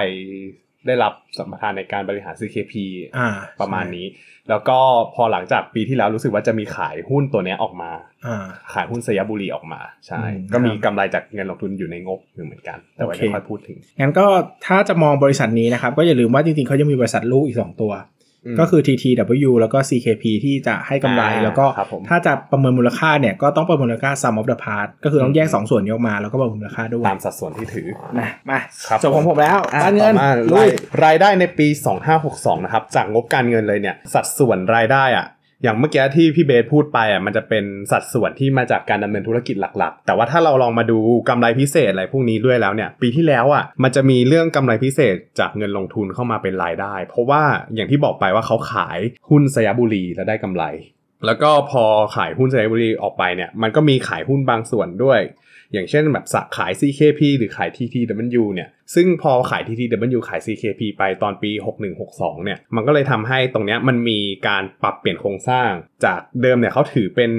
[0.87, 2.73] ได้รับสัมปทานในการบริหาร CKP
[3.17, 3.29] อ่า
[3.61, 4.05] ประมาณนี้
[4.49, 4.77] แล้วก็
[5.15, 7.91] พอหลังจากปีที่แล้วรู้สึกว่าจะมีขายหุ้นตัวเนี้ยออกมา
[8.27, 14.25] อ่าขายหุ้นสยบุรีออกมาใช่อืมก็มีครับกำไรจากเงินลงทุนอยู่ในงบอยู่เหมือนกัน แต่ว่าโอเคไม่ค่อยพูดถึงงั้นก็
[14.65, 17.95] ถ้าจะมองบริษัทนี้นะครับ ก็อย่าลืมว่าจริงๆเขายังมีบริษัทลูกอีก 2 ตัวม
[18.60, 27.88] ก็คือ TTW แล้วก็ CKP ที่จะให้กำไรอ่าแล้วก็ครับผมถ้าจะประเมินมูลค่าเนี่ยก็ต้องประเมินมูลค่า sum of the part ก็คือต้องแยก 2 ส่วนนี้ออกมา แล้วก็ประเมินมูลค่าด้วย ตามสัดส่วนที่ถือ
[28.19, 30.71] นะมาครับจบของผมแล้วอะการเงินต่อมาลุรายย
[31.06, 31.67] รายได้ในปี
[32.17, 35.25] 2562 นะครับ จากงบการเงินเลยเนี่ยสัดส่วนรายได้อะ
[35.63, 47.43] อย่างเมื่อกี้ที่พี่เบสพูดไปอะมันจะเป็นสัดส่วนที่มาจากการดำเนินธุรกิจหลักๆ แต่ว่าถ้าเราลองมาดูกำไรพิเศษอะไรพวกนี้ด้วยแล้วเนี่ย ปีที่แล้วอะมันจะมีเรื่องกำไรพิเศษจากเงินลงทุนเข้ามาเป็นรายได้ เพราะว่า
[47.75, 50.63] อย่างที่บอกไปว่าเขาขายหุ้นสยบุรีแล้วได้กำไร
[51.25, 51.83] แล้วก็พอ
[52.15, 55.19] ขายหุ้นสยบุรีออกไปเนี่ย มันก็มีขายหุ้นบางส่วนด้วย
[55.73, 61.51] อย่างเช่นแบบสักขาย CKP หรือขาย TTW เนี่ยซึ่งพอขาย TTW ขาย CKP ไปตอนปี
[61.97, 65.69] 6162 เนี่ย มันก็เลยทำให้ตรงเนี้ยมันมีการปรับเปลี่ยนโครงสร้าง
[66.05, 67.32] จากเดิมเนี่ยเขาถือเป็น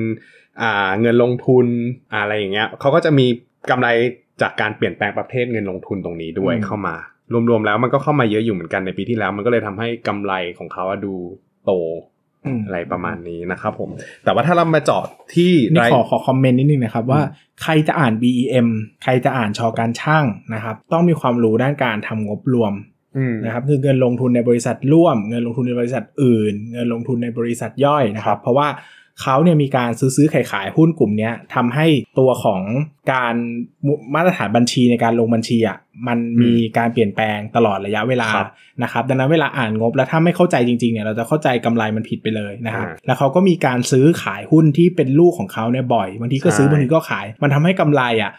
[0.62, 1.66] อ่าเงินลงทุน
[2.14, 3.26] อะไรอย่างเงี้ยเขาก็จะมี
[3.70, 3.88] กำไร
[4.42, 6.96] จากการเปลี่ยนแปลงประเภทเงินลงทุนตรงนี้ด้วยอืมเข้ามา
[7.50, 11.14] รวมๆแล้วมันก็เข้ามาเยอะอยู่เหมือนกันในปีที่แล้ว มันก็เลยทำให้กำไรของเขาอะดู
[11.64, 11.72] โต
[12.46, 13.90] อืมอะไรประมาณนี้นะครับผม
[14.24, 15.02] แต่ว่าถ้าเรามาเจาะ
[15.34, 17.20] ที่นี่รายขอขอคอมเมนต์นิดนึงนะครับว่า
[17.62, 18.68] ใครจะอ่าน BEM
[19.02, 20.24] ใครจะอ่านชอการช่าง
[20.54, 22.72] นะครับ ต้องมีความรู้ด้านการทำงบรวม
[23.16, 28.68] อืมนะครับคือเงินลงทุนในบริษัทร่วม เงินลงทุนในบริษัทอื่น เงินลงทุนในบริษัทย่อยนะครับ เพราะว่า
[29.22, 31.86] เขาเนี่ยมีการซื้อซื้อขายขายหุ้นกลุ่มเนี้ยทำให้
[32.18, 32.60] ตัวของ
[33.12, 33.34] การ
[34.14, 38.48] มาตรฐานบัญชีในการลงบัญชีอะมันมีการเปลี่ยนแปลงตลอดระยะเวลาครับ
[38.82, 48.32] นะครับดังนั้นเวลาอ่านงบแล้วถ้าไม่เข้าใจจริงๆเนี่ยเราจะเข้าใจกำไรมันผิดไปเลยนะครับอ่าแล้วเขาก็มีการซื้อขายหุ้นที่เป็นลูกของเขาเนี่ยบ่อยบางทีก็ซื้อใช่บางทีก็ขาย มันทำให้กำไรอะ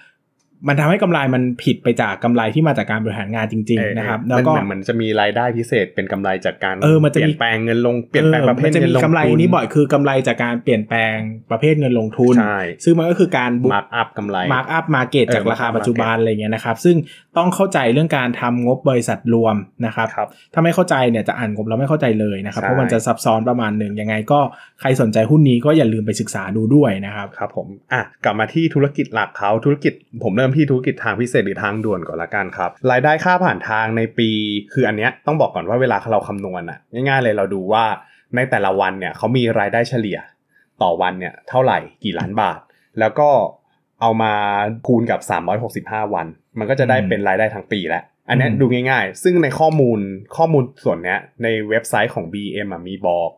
[0.68, 11.16] มันทำให้กำไรมันผิดไปจากกำไรที่มาจากการบริหารงานจริงเออๆนะครับมัแล้วก็เหมือนเหมือนจะมีรายได้พิเศษเป็นกำไรจากการเออมันจะมีเปลี่ยนแปลงเงินลงเปลี่ยนแปลงประเภทเงินลงทุน มันจะมีกำไรนี้บ่อยคือกำไรจากการเปลี่ยนแปลง
[11.52, 16.96] ประเภทเงินลงทุนใช่ซึ่งมันก็คือการ book mark up กำไร mark up market เออจากราคา mark up ปัจจุบันอะไรเงี้ยนะครับ ซึ่ง
[17.38, 24.40] ต้องเข้าใจเรื่องการทำงบบริษัทรวมนะครับครับถ้าไม่เข้าใจเนี่ยจะอ่านงบแล้วไม่เข้าใจเลยนะครับใช่เพราะมันจะซับซ้อนประมาณหนึ่งยังไงก็
[24.82, 34.30] ใครสนใจหุ้นนี้ก็อย่าลืมไปศึกษาดูด้วยนะครับครับผมอะกลับมาที่ธุรกิจหลักเขาธุรกิจ ผมเริ่มที่ธุรกิจทางพิเศษหรือทางด่วนก่อนละกันครับรายได้ค่าผ่านทางในปี
[34.74, 37.86] คืออันเนี้ยต้องบอกก่อนว่าเวลาเราคำนวณอะง่ายๆเลยเราดูว่า
[38.36, 40.20] ในแต่ละวันเนี่ยเขามีรายได้เฉลี่ย
[40.82, 42.60] ต่อวันเนี่ยเท่าไหร่กี่ล้านบาท
[43.00, 43.30] แล้วก็
[44.02, 44.34] เอามา
[44.88, 45.20] คูณกับ
[46.08, 46.28] 365 วัน
[46.60, 50.00] มันก็จะได้อืมเป็นรายได้ทั้งปีแล้วอันเนี้ยอืมดูง่ายๆ ซึ่งในข้อมูล
[50.38, 53.32] ข้อมูลส่วนเนี้ยในเว็บไซต์ของ BM อะมีบอก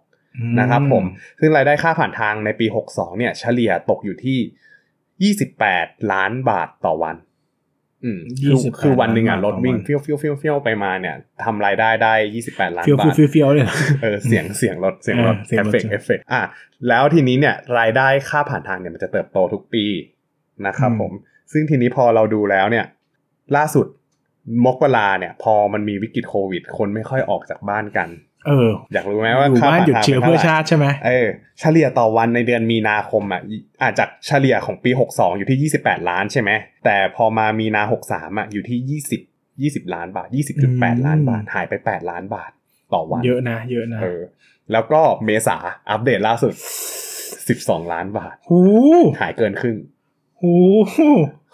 [0.60, 1.04] นะครับผม
[1.40, 5.34] ซึ่งรายได้ค่าผ่านทางในปี 62 เนี่ย เฉลี่ยตกอยู่ที่
[5.66, 7.16] 28 ล้านบาทต่อวัน
[8.04, 16.42] อืมคือ28ล้านบาทต่อวัน คือวันหนึ่งอะรถวิ่งเฟี้ยวเฟี้ยวเฟี้ยวเฟี้ยวไปมาเนี่ยทำรายได้ได้ 28 ล้านเฟี้ยวบาทเฟี้ยวเฟี้ยวเลยเหรอเออเสียงเสียงรถเสียงรถเออเสียงรฟถเฟกต์เอฟเฟกต์อะ
[16.88, 19.86] แล้วทีนี้เนี่ยรายได้ค่าผ่านทางเนี่ยมันจะเติบโตทุกปี
[20.68, 21.12] นะครับอืมผม
[21.52, 22.86] ซึ่งทีนี้พอเราดูแล้วเนี่ย
[23.56, 23.86] ล่าสุด
[24.66, 28.10] มกราเนี่ย พอมันมีวิกฤตโควิด คนไม่ค่อยออกจากบ้านกัน
[28.48, 31.28] เออ อยากรู้ไหมว่าอยู่ค่าบ้านผ่านหยุดทางเชื้อป็นเพื่อท่ไหร่ชาติใช่ไหมเออ
[31.60, 33.42] เฉลี่ยต่อวันในเดือนมีนาคมอะ
[33.82, 36.52] อาจจากเฉลี่ยของปี 62 อยู่ที่ 28 ล้านใช่ไหม
[36.86, 39.02] แต่พอมามีนา 63อะอยู่ที่
[39.70, 40.28] 20 20 ล้านบาท
[40.68, 42.52] 20.8 ล้านบาท หายไป 8 ล้านบาท
[42.94, 44.22] ต่อวัน เยอะนะ เยอะนะเออ
[44.72, 45.58] แล้วก็เมษา
[45.90, 46.54] อัปเดตล่าสุด
[47.38, 48.60] 12 ล้านบาทหู
[49.20, 49.78] หายเกินครึ่ง
[50.42, 50.54] หู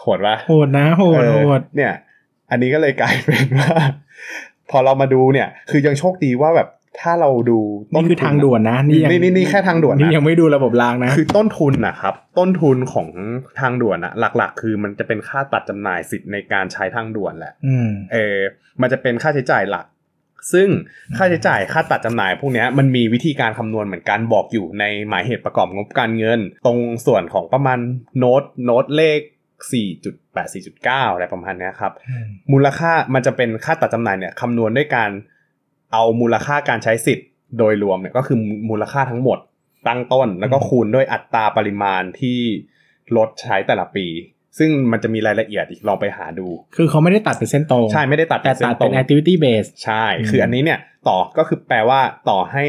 [0.01, 1.93] โหดปะโหดนะโหดเออโหดเนี่ย
[2.49, 3.71] อันนี้ก็เลยกลายเป็นว่า
[4.69, 6.69] พอเรามาดูเนี่ย คือยังโชคดีว่าแบบ
[7.01, 7.59] ถ้าเราดู
[7.95, 13.07] ต้นี่นคือทุทางด่วนนะนี่ยังนี่นี่นี่แค่ทางด่วนนะนี่ยังไม่ดูระบบรางนะ คือต้นทุนนะครับ ต้นทุนของ
[13.59, 18.37] ทางด่วนอะหลัก ๆ คือมันจะเป็นค่าตัดจำหน่ายสิทธิ์ในการใช้ทางด่วนแหละอืมเออ
[18.81, 19.85] มันจะเป็นค่าใช้จ่ายหลัก
[20.53, 20.69] ซึ่ง
[21.17, 27.79] ค่าใช้จ่ายค่าตัดจำหน่ายพวกเนี้ยมันมีวิธีการคำนวณเหมือนกันบอกอยู่ในหมายเหตุประกอบงบการเงิน ตรงส่วนของประมาณ
[28.17, 29.19] โน้ตโน้ตเลข
[29.71, 31.93] 4.8 4.9 อะไรประมาณเนี้ยครับ
[32.51, 35.09] มูลค่ามันจะเป็นค่าตัดจำหน่ายเนี่ยคำนวณด้วยการ
[35.93, 38.37] เอามูลค่าการใช้สิทธิ์โดยรวมเนี่ยก็คือ
[38.69, 39.39] มูลค่าทั้งหมด
[39.87, 42.39] ตั้งต้น แล้วก็อืมคูณด้วยอัตราปริมาณที่
[43.17, 44.07] ลดใช้แต่ละปี
[44.57, 52.65] ซึ่งมันจะมีรายละเอียดอีกลองไปหาดู คือเขาไม่ได้ตัดเป็นเส้นตรง ใช่ไม่ได้ตัดแต่ส้ตัดตเป็รนง activity base ใช่อืมคืออันนี้เนี่ยต่อก็คือแปลว่าต่อให้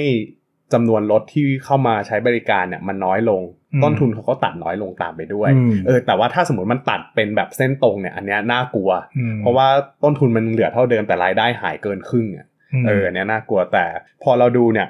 [0.73, 3.43] จำนวนรถที่เข้ามาใช้บริการเนี่ยมันน้อยลง
[3.83, 9.67] ต้นทุนเขาก็ตัดน้อยลงตามไปด้วยอืมเออแต่ว่าถ้าสมมติมันตัดเป็นแบบเส้นตรงเนี่ยอันเนี้ยน่ากลัวอืมเพราะว่า
[10.05, 12.47] ต้นทุนมันเหลือเท่าเดิมแต่รายได้หายเกินครึ่งอะ
[12.83, 13.85] มเอออันเนี้ยน่ากลัวแต่
[14.23, 14.89] พอเราดูเนี่ย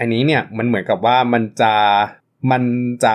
[0.00, 1.74] อันนี้เนี่ยมันเหมือนกับว่ามันจะ
[2.50, 2.62] มัน
[3.04, 3.14] จะ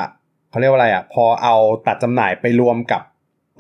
[0.50, 1.56] เขาเรียกว่าอะไรอะพอเอา
[1.88, 3.02] ตัดจำหน่ายไปรวมกับ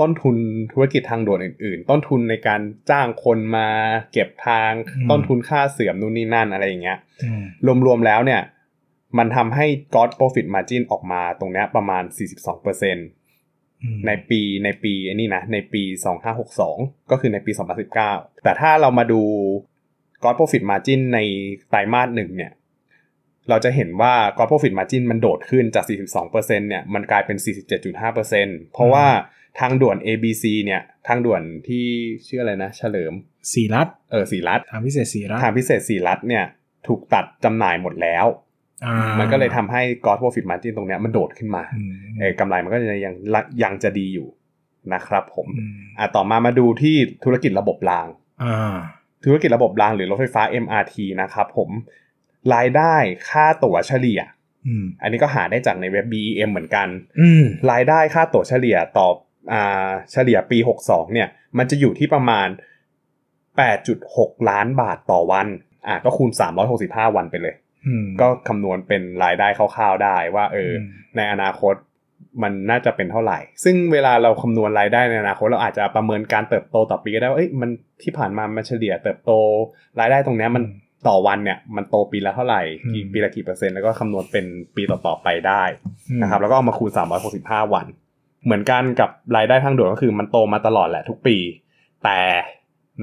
[0.01, 0.35] ต้นทุน
[0.73, 3.67] ธุรกิจทางด่วนอื่น ๆ ต้นทุนในการจ้างคนมา
[4.13, 4.71] เก็บทาง
[5.09, 7.43] ต้นทุนค่าเสื่อมนู่นนี่นั่นอะไรอย่างเงี้ยอืม
[7.85, 8.41] รวมๆแล้วเนี่ย
[9.17, 12.03] มันทำให้ God Profit Margin ออกมาตรงเนี้ยประมาณ
[12.53, 12.95] 42%
[13.83, 15.83] อืมในปีในปีไอ้นี่นะ ในปี
[16.47, 17.51] 2562 ก็คือในปี
[17.97, 19.21] 2019 แต่ถ้าเรามาดู
[20.23, 21.19] God Profit Margin ใน
[21.69, 22.51] ไตรมาสหนึ่งเนี่ย
[23.49, 25.85] เราจะเห็นว่า God Profit Margin มันโดดขึ้นจาก
[26.25, 27.37] 42%เนี่ย มันกลายเป็น
[28.05, 29.05] 47.5%เพราะว่า
[29.59, 31.85] ทางด่วน ABC เนี่ย ทางด่วนที่
[32.27, 33.13] ชื่ออะไรนะ เฉลิม
[33.53, 36.43] สีรัฐเออสีรัฐทางพิเศษสีรัฐทางพิเศษสีรัฐเนี่ย
[36.87, 38.25] ถูกตัดจำหน่ายหมดแล้ว
[38.85, 43.13] อ่ามันก็เลยทำให้ God Profit Margin ตรงเนี้ยมันโดดขึ้นมาอืมเออกำไรมันก็จะยัง
[43.63, 44.27] ยังจะดีอยู่
[44.93, 48.07] นะครับผมอืมอะต่อมามาดูที่ธุรกิจระบบราง
[48.43, 48.75] อ่า
[49.25, 51.69] ธุรกิจระบบรางหรือรถไฟฟ้า MRT นะครับผม
[52.53, 52.95] รายได้
[53.29, 54.21] ค่าตั๋วเฉลี่ย
[54.67, 56.87] อืมอันนี้ก็หาได้จากในเว็บ BEM เหมือนกัน
[57.19, 59.23] อืมรายได้ค่าตั๋วเฉลี่ยต่ออ่า
[60.11, 61.27] เฉลี่ยปี 62 เนี่ย
[61.57, 62.47] มันจะอยู่ที่ประมาณ
[63.67, 65.47] 8.6 ล้านบาทต่อวัน
[65.87, 66.31] อะก็คูณ
[66.73, 67.55] 365 วันไปเลย
[67.87, 71.75] อืมก็คำนวณเป็นรายได้คร่าวๆได้ว่า เอออมในอนาคต
[72.43, 77.69] มันน่าจะเป็นเท่าไหร่ ซึ่งเวลาเราคำนวณรายได้ในอนาคตเราอาจจะประเมินการเติบโตต่อปีก็ได้ว่าเอ้ยมัน
[78.03, 79.31] ที่ผ่านมามันเฉลี่ยเติบโต
[79.99, 80.63] รายได้ตรงเนี้ยมัน
[81.07, 85.63] ต่อวันเนี่ยมันโตปีละเท่าไหร่กี่อืมปีละกี่เปอร์เซ็นต์แล้วก็คำนวณเป็นปีต่อๆไปได้
[86.09, 86.91] อืมนะครับแล้วก็เอามาคูณ
[87.31, 87.85] 365 วัน
[88.45, 91.37] เหมือนกันกับรายได้ทางด่วนก็คือมันโตมาตลอดแหละทุกปี
[92.03, 92.19] แต่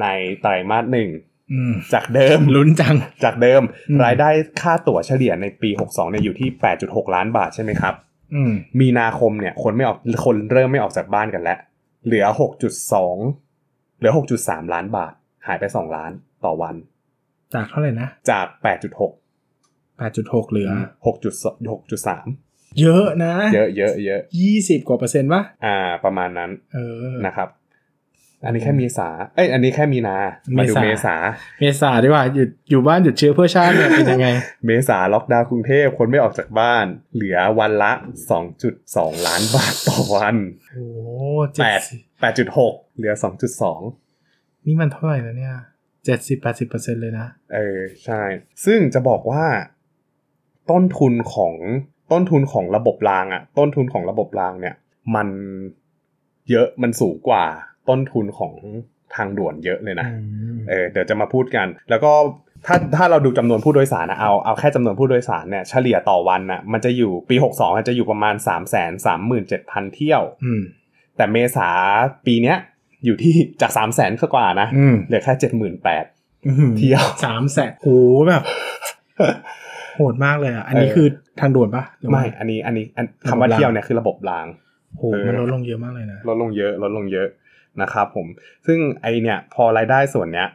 [0.01, 0.07] ใน
[0.41, 1.09] ไตรมาสหนึ่ง
[1.53, 4.29] อืมจากเดิมลุ้นจังจากเดิมอืมรายได้
[4.61, 6.49] ค่าตั๋วเฉลี่ยในปี 62เนี่ยอยู่ที่
[6.83, 7.95] 8.6 ล้านบาทใช่ไหมครับ
[8.35, 11.59] อืมมีนาคมเนี่ยคนไม่ออกคนเริ่มไม่ออกจากบ้านกันแล้ว
[12.07, 12.25] เหลือ
[12.93, 15.13] 6.2 เหลือ 6.3 ล้านบาท
[15.47, 16.11] หายไป 2 ล้าน
[16.45, 16.75] ต่อวัน
[17.55, 18.89] จากเท่าไหร่นะ จาก 8.6แปดจุ
[20.25, 20.71] ดหกเหลือ
[21.07, 26.79] 6.2 6.3 เยอะนะ เยอะเยอะเยอะยี่สิบกว่าเปอร์เซ็นต์ปะอ่า ประมาณนั้น เอ
[27.11, 27.49] อนะครับ
[28.45, 30.17] อันนี้แค่เมษาเอ้ยอันนี้แค่มีนา
[30.57, 31.17] มาดูเมเมษาษา
[31.61, 34.27] เมษาดีกว่าหยุดอยู่บ้านหยุดเชื้อเพื่อชาติเนี่ยเป็นยังไง
[34.67, 37.93] เมษาล็อกดาวน์กรุงเทพคนไม่ออกจากบ้าน เหลือวันละ
[38.59, 40.37] 2.2 ล้านบาทต่อวัน
[40.71, 40.85] โอ้
[41.53, 41.61] เจ็
[42.21, 43.15] แปดด8.6เหลือ
[43.91, 45.57] 2.2 นี่มันเท่าไหร่แล้วเนี่ย
[46.05, 48.23] เจ็ดสิบแปดสิบเปอร์เซ็นต์เลยนะ เออ ใช่
[48.65, 49.45] ซึ่งจะบอกว่า
[50.71, 51.55] ต้นทุนของ
[52.13, 54.75] ต้นทุนของระบบรางอะต้นทุนของระบบรางเนี่ย
[55.15, 55.29] มัน
[56.51, 57.45] เยอะมันสูงกว่า
[57.89, 58.53] ต้นทุนของ
[59.15, 60.07] ทางด่วนเยอะเลยนะ
[60.69, 62.13] เออเดี๋ยวจะมาพูดกัน แล้วก็
[62.67, 68.83] ถ้าถ้าเราดูจำนวนผู้โดยสารนะเอาเอาแค่จำนวนผู้โดยสารเนี่ยเฉลี่ยต่อวันน่ะมันจะอยู่ปี 62อะจะอยู่ประมาณ 3 3 3 7 0
[69.39, 69.43] 0
[69.83, 70.63] 0 เที่ยว อืม
[71.17, 71.69] แต่เมษา
[72.27, 72.57] ปีเนี้ย
[73.05, 77.89] อยู่ที่จาก 3 0 0 0 0 0กว่านะอืมเหลือแค่ 78,000อื้อหือเที่ยวสามแสนโห
[78.29, 78.43] แบบ
[79.95, 81.07] โหดมากเลยอะ อันนี้เออคือ
[81.41, 84.47] ทางด่วนปะหรือว่าไม่ อันนี้ อันนี้อันระบบคำว่ารางเที่ยวเนี่ยคือระบบราง
[84.99, 87.29] โหเออมันลดลงเยอะมากเลยนะ ลดลงเยอะ ลดลงเยอะ
[87.83, 88.27] นะครับผม
[88.67, 90.49] ซึ่งไอเนี่ย พอรายได้ส่วนเนี้ย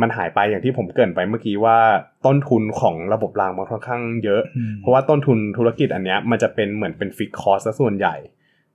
[0.00, 1.78] มันหายไปอย่างที่ผมเกรินไปเมื่อกี้ว่า
[2.26, 8.14] ต้นทุนของระบบรางมันค่อนข้างเยอะอืมเพราะว่าต้นทุนธุรกิจอันเนี้ยมันจะเป็นเหมือนเป็นฟิกคอสซะส่วนใหญ่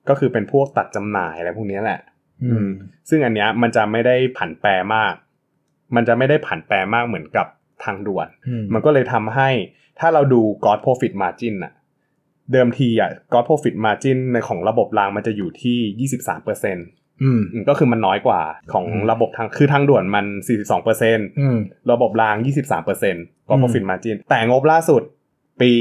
[0.10, 2.00] ก็คือเป็นพวกตัดจำหน่ายอะไรพวกเนี้ยแหละ
[2.43, 2.69] อืม
[3.10, 5.13] ซึ่งอันเนี้ยมันจะไม่ได้ผันแปรมาก
[5.95, 7.47] มันจะไม่ได้ผันแปรมากเหมือนกับ
[7.84, 9.50] ทางด่วนอืมมันก็เลยทำให้
[10.00, 11.74] ถ้าเราดู God Profit Margin น่ะ
[12.52, 16.88] เดิมทีอะ God Profit Margin ในของระบบรางมันจะอยู่ที่ 23เปอร์เซ็นต์
[17.24, 18.42] อืมก็คือมันน้อยกว่า
[18.74, 20.26] ของอืมระบบทางคือทางด่วนมัน
[20.58, 21.58] 42เปอร์เซ็นต์อืม
[21.92, 25.02] ระบบราง 23เปอร์เซ็นต์ God อืม Profit Margin แต่งบล่าสุด
[25.62, 25.72] ปี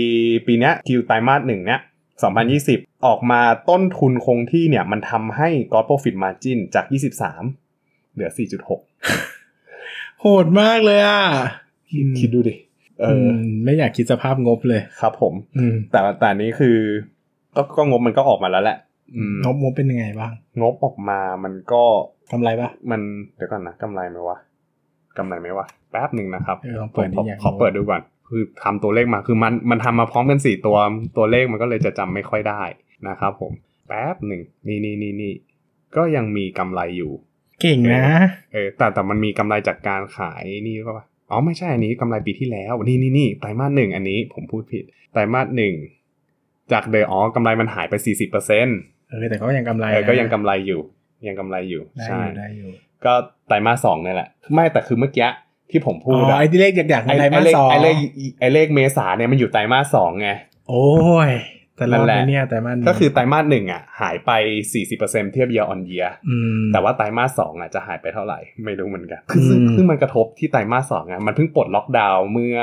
[0.47, 1.81] ปีเนี้ยคิวไตรมาสหนึ่งเนี้ย
[2.43, 8.31] 2020 ออกมาต้นทุนคงที่เนี่ย มันทำให้ God Profit Margin จาก 23 เหลือ
[9.21, 11.21] 4.6 โหดมากเลยอะ
[11.91, 12.55] คิดคิดดูดิ
[13.01, 13.35] เออม
[13.65, 16.77] ไม่อยากคิดสภาพงบเลยครับ ผม อืมแต่แต่อันนี้คือ
[17.57, 18.79] ก็ก็งบมันก็ออกมาแล้วแหละ
[19.17, 20.33] อืมงบงบเป็นยังไงบ้าง
[20.63, 21.83] งบออกมามันก็
[22.33, 23.01] กำไรปะมัน
[23.37, 24.39] เดี๋ยวก่อนนะกำไรไหมวะ
[25.19, 30.77] กำไรไหมวะแป๊บหนึ่งนะครับเออลองเปิดขอดิอยากรู้ขอเปิดดูก่อน คือทำตัวเลขมาคือมันมันทำมาพร้อมกันสี่ตัว
[31.17, 32.63] ตัวเลขมันก็เลยจะจำไม่ค่อยได้
[33.09, 33.53] นะครับผม
[33.89, 35.33] แป๊บหนึ่งนี่นี่นี่นี่
[35.97, 37.13] ก็ยังมีกำไรอยู่
[37.61, 38.05] เก่งนะ
[38.53, 45.75] เออแต่แต่มันมีกำไรจากการขายนี่ก็ปะ อ๋อไม่ใช่อันนี้กำไรปีที่แล้ว นี่นี่นี่ไตรมาสหนึ่งอันนี้ผมพูดผิดไตรมาสหนึ่ง
[46.73, 50.81] จากเดออ๋อกำไรมันหายไปสี่สิบเปอร์เซ็นต์เออแต่ก็ยังกำไรเออนะก็ยังกำไรอยู่
[51.29, 52.71] ยังกำไรอยู่ได้อใช่ยู่ได้อยู่
[53.05, 53.13] ก็
[53.49, 55.29] ไตรมาสสองนี่แหละ ไม่แต่คือเมื่อกี้
[55.71, 57.97] ที่ผมอ๋พูดออะไอ้ที่เลขอยากๆไอ้ในไตรไอ้มาสเลขสองไอ้เลข
[58.41, 60.31] ไอ้เลขเมษาเนี่ยมันอยู่ไตรมาสสองไง
[60.69, 60.87] โอ้
[61.29, 61.31] ย
[61.81, 64.31] แต่นั่รอนดแหละไหมเนี่ยแต่มันก็คือไตรมาสหนึ่งอะ หายไป
[64.73, 72.59] สี่สิบเปอร์เซ็นเทียบ year on year อืมแต่ว่าไตรมาสสองอะจะหายไปเท่าไหร่ไม่รู้เหมือนกันคือซึ่งอืมซึ่งมันกระทบที่ไตรมาสสองอะมันเพิ่งปลดล็อกดาวน์เมื่อ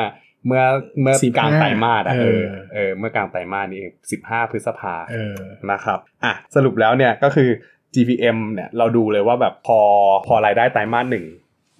[0.48, 0.64] เมื่อ
[1.02, 5.36] เมื่อ15กลางไตรมาสอะเอเอออเออเมื่อกลางไตรมาสนี่เองสิบห้าพฤษภาเออ
[5.72, 7.50] นะครับอะสรุปแล้วเนี่ยก็คือ
[7.96, 9.80] GPM เนี่ยเราดูเลยว่าแบบพอ
[10.28, 11.26] พอรายได้ไตรมาสหนึ่ง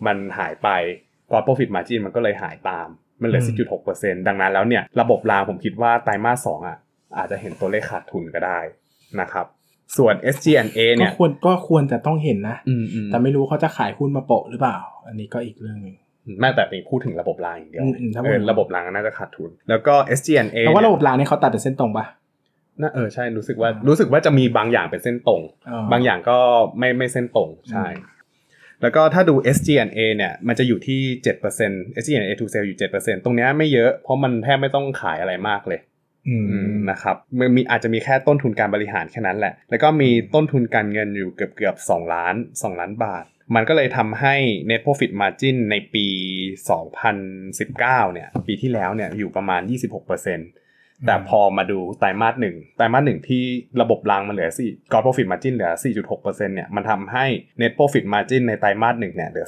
[0.06, 0.70] มันหายไป
[1.30, 2.88] Gross Profit Margin มันก็เลยหายตาม
[3.22, 6.78] มันเหลืออืม10.6%ดังนั้นแล้วเนี่ยระบบรางผมคิดว่าไตรมาสสองอะ
[7.18, 8.60] อาจจะเห็นตัวเลขขาดทุนก็ได้
[9.22, 9.46] นะครับ
[9.98, 15.96] ส่วน SG&A ก็เนี่ยควรก็ควรจะต้องเห็นนะอืมอืมแต่ไม่รู้เขาจะขายหุ้นมาโปะหรือเปล่า อันนี้ก็อีกเรื่องหนึ่ง
[16.42, 22.06] แม้แต่เป็นพูดถึงระบบรางอย่างเดียวอืมอืมถ้าพูเอดอระบบรางน่าจะขาดทุน แล้วก็ SG&A เพราะว่าระเนี่ยบบรางเนี่ยเขาตัดแต่เส้นตรงปะ
[22.82, 25.42] น่าเออใช่รู้สึกว่ารู้สึกว่าจะมีบางอย่างเป็นเส้นตรง
[25.92, 26.38] บางอย่างก็
[26.78, 28.18] ไม่ไม่เส้นตรงใช่อืม
[28.82, 31.02] แล้วก็ถ้าดู SG&A เนี่ย มันจะอยู่ที่
[31.52, 35.97] 7% SG&A to sale อยู่ 7%ตรงเนี้ยไม่เยอะเพราะมันแทบไม่ต้องขายอะไรมากเลยอืมอืม
[36.92, 44.36] นะครับมันมีอาจจะมีแค่ต้นทุนการบริหารแค่นั้นแหละ แล้วก็มีต้นทุนการเงินอยู่เกือบเกือบสองล้านสองล้านบาท มันก็เลยทำให้
[44.70, 46.06] net profit margin ในปี
[46.86, 53.44] 2019 เนี่ย ปีที่แล้วเนี่ยอยู่ประมาณ 26%แต่พอมาดูไตรมาสหนึ่งไตรมาสหนึ่งที่
[53.82, 55.72] ระบบรางมันเหลือสี่ gross profit margin เหลือ
[56.10, 57.26] 4.6%เนี่ยมันทำให้
[57.62, 59.46] net profit margin ในไตรมาสหนึ่งเนี่ยเหลือ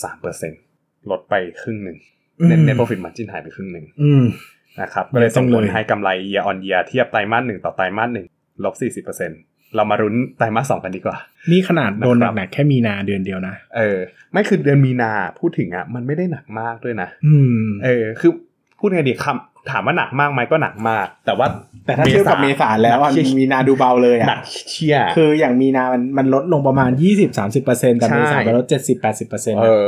[0.00, 1.98] 13.3%ลดไปครึ่งหนึ่ง
[2.50, 4.24] net net profit margin หายไปครึ่งหนึ่งอืม
[4.80, 8.26] นะครับก็เลยส่งผลเลยให้กำไร year on year เทียบไตรมาสหนึ่งต่อไตรมาสหนึ่ง
[8.64, 11.16] ลบ40%เรามารุ้นไตรมาสสองกันดีกว่า
[11.50, 13.98] นี่ขนาดโดนนะครับหนักๆแค่มีนาเดือนเดียวนะ เออ
[14.32, 18.30] ไม่คือเดือนมีนาพูดถึงอะมันไม่ได้หนักมากด้วยนะ อืม เออ คือ
[18.78, 21.46] พูดไงดีคำถามว่าหนักมากไหมก็หนักมาก แต่ว่า
[21.86, 26.90] แต่ถ้าเทียบกับเมษาแล้วอะหนักมีนาดูเบาเลยหนัอะกเชี่ยคืออย่างมีนามันมันลดลงประมาณ
[27.30, 28.66] 20-30%แต่ใช่เมษามันลด
[29.10, 29.86] 70-80%เออ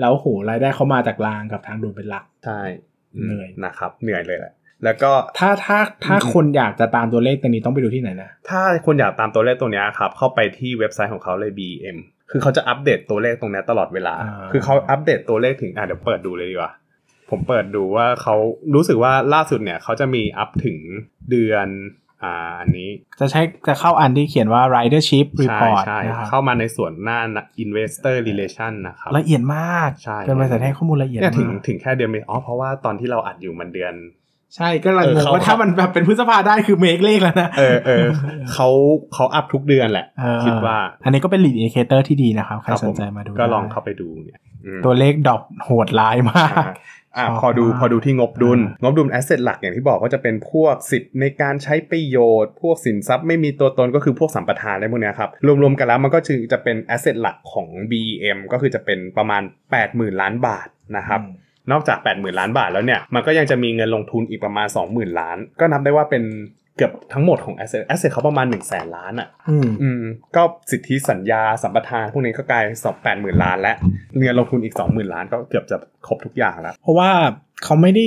[0.00, 4.52] แล้วโหรายได้เขามาจากรางกับทางด่วนเป็นหลัก ใช่อืม เหนื่อยนะครับ เหนื่อยเลยแหละ
[4.84, 11.98] แล้วก็ถ้าถ้าถ้าคนอยากจะตามตัวเลขตัวนี้ต้องไปดูที่ไหนนะ ถ้าคนอยากตามตัวเลขตรงเนี้ยครับ เข้าไปที่เว็บไซต์ของเขาเลย BM
[12.30, 16.72] คือเขาจะอัปเดตตัวเลขตรงเนี้ยตลอดเวลาอ่าคือเขาอัปเดตตัวเลขถึงอะเดี๋ยวเปิดดูเลยดีกว่า
[17.30, 18.36] ผมเปิดดูว่าเขา
[18.74, 20.78] รู้สึกว่าล่าสุดเนี่ยเขาจะมีอัปถึง
[21.30, 21.68] เดือน
[22.24, 22.88] อ่าอันนี้
[23.20, 27.20] จะใช้จะเข้าอันที่เขียนว่า ridership ใช่ report ใช่นะครับเข้ามาในส่วนหน้า
[27.64, 33.94] investor relation นะครับละเอียดมากใช่เป็นบริษัทให้ข้อมูลละเอียดเนี่ยถึงมากถึงแค่เดือนเมษอ๋อเพราะว่าตอนที่เราอัดอยู่มันเดือน
[34.56, 38.04] ใช่เออกำลังงงเขาว่าถ้ามันแบบเป็นพฤษภาได้คือ make เลขแล้วนะเออเออ
[38.52, 38.68] เขา
[39.14, 46.64] เขา up ทุกเดือนแหละเออคิดว่า อันนี้ก็เป็น lead indicator ที่ดีนะครับ ครับผม ใครสนใจมาดูก็ลองได้เข้าไปดูเนี่ยอืมตัวเลข drop โหดร้ายมาก
[47.16, 55.30] อ่าชอบพอดูมากพอดูที่งบดุลอ่างบดุล asset หลักอย่างที่บอกก็จะเป็นพวกสิทธิ์ในการใช้ประโยชน์ พวกสินทรัพย์ไม่มีตัวตนก็คือพวกสัมปทานอะไรพวกเนี้ยครับ
[55.62, 59.42] รวมๆกันแล้วมันก็จะจะเป็น asset หลักของ BEM ก็คือจะเป็นประมาณ
[59.80, 66.22] 80,000 ล้านบาทนะครับอืมนอกจาก 80,000 ล้านบาทแล้วเนี่ย มันก็ยังจะมีเงินลงทุนอีกประมาณ 20,000 ล้าน ก็นับได้ว่าเป็น
[66.76, 70.04] เกือบทั้งหมดของ asset asset เขาประมาณ1 0 0 0 0 0ล้านอะอืมอืม
[70.36, 73.74] ก็สิทธิสัญญาสัมปทานพวกนี้ก็กลายสองแปดหมื่นล้านและ
[74.16, 77.10] เงินลงทุนอีก 20,000 ล้านก็เกือบจะครบทุกอย่างแล้ว เพราะว่า
[77.64, 78.04] เขาไม่ได้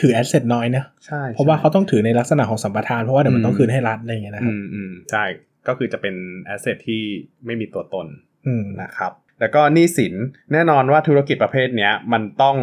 [0.00, 5.24] ถือแอสเซทน้อยนะใช่เพราะว่าเขาต้องถือในลักษณะของสัมปทานเพราะว่าเดี๋ยวมันอืมต้องคืนให้รัฐอะไรอย่างเงี้ยนะคอืรับมอืมใช่
[5.68, 6.14] ก็คือจะเป็น
[6.54, 7.02] asset ที่
[7.46, 8.06] ไม่มีตัวตน
[8.46, 10.14] อืมนะครับแล้วก็หนี้สิน
[10.52, 12.56] แน่นอนว่าธุรกิจประเภทเนี้ยมันต้อง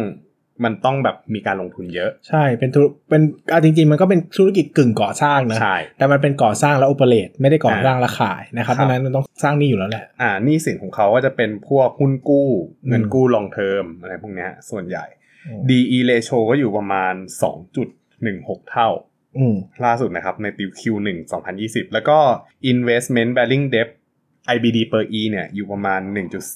[0.64, 12.48] มันต้องแบบมีการลงทุนเยอะ ใช่เป็นธุรเป็นเอาจริง ๆ มันก็เป็นธุรกิจกึ่งก่อสร้างนะใช่แต่มันเป็นก่อสร้างแล้วอุปเรตไม่ได้ก่อสร้างอ่าและขายนะครับครับเพราะฉะนั้นมันต้องสร้างหนี้อยู่แล้วแหละอ่าหนี้สินของเขาก็จะเป็นพวกหุ้นกู้
[12.84, 15.04] อืมเงินกู้ long term อะไรพวกเนี้ยส่วนใหญ่
[15.68, 17.14] DE ratio ก็อยู่ประมาณ
[17.92, 18.88] 2.16 เท่า
[19.38, 21.08] อืมล่าสุดนะครับในปี Q1
[21.52, 22.18] 2020 แล้วก็
[22.72, 23.90] investment bearing debt
[24.54, 26.00] IBD per E เนี่ยอยู่ประมาณ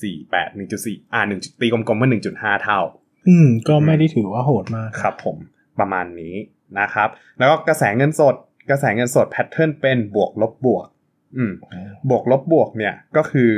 [0.08, 0.34] 1.48
[0.68, 2.80] 1.4 อ่า1ตีกลมๆว่า1.5 เท่า
[3.28, 5.36] อืม ก็ไม่ได้ถือว่าโหดมากครับผม
[5.80, 6.34] ประมาณนี้
[6.80, 8.34] นะครับ แล้วก็กระแสเงินสด
[8.70, 10.86] กระแสเงินสดแพทเทิร์นเป็นบวกลบบวก
[11.36, 11.52] อืม
[12.10, 13.50] บวกลบบวกเนี่ยก็คือ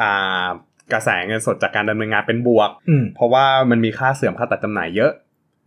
[0.00, 0.46] อ่า
[0.92, 5.12] กระแสเงินสดจากการดำเนินงานเป็นบวกอืมเพราะว่ามันมีค่าเสื่อมค่าตัดจำหน่ายเยอะ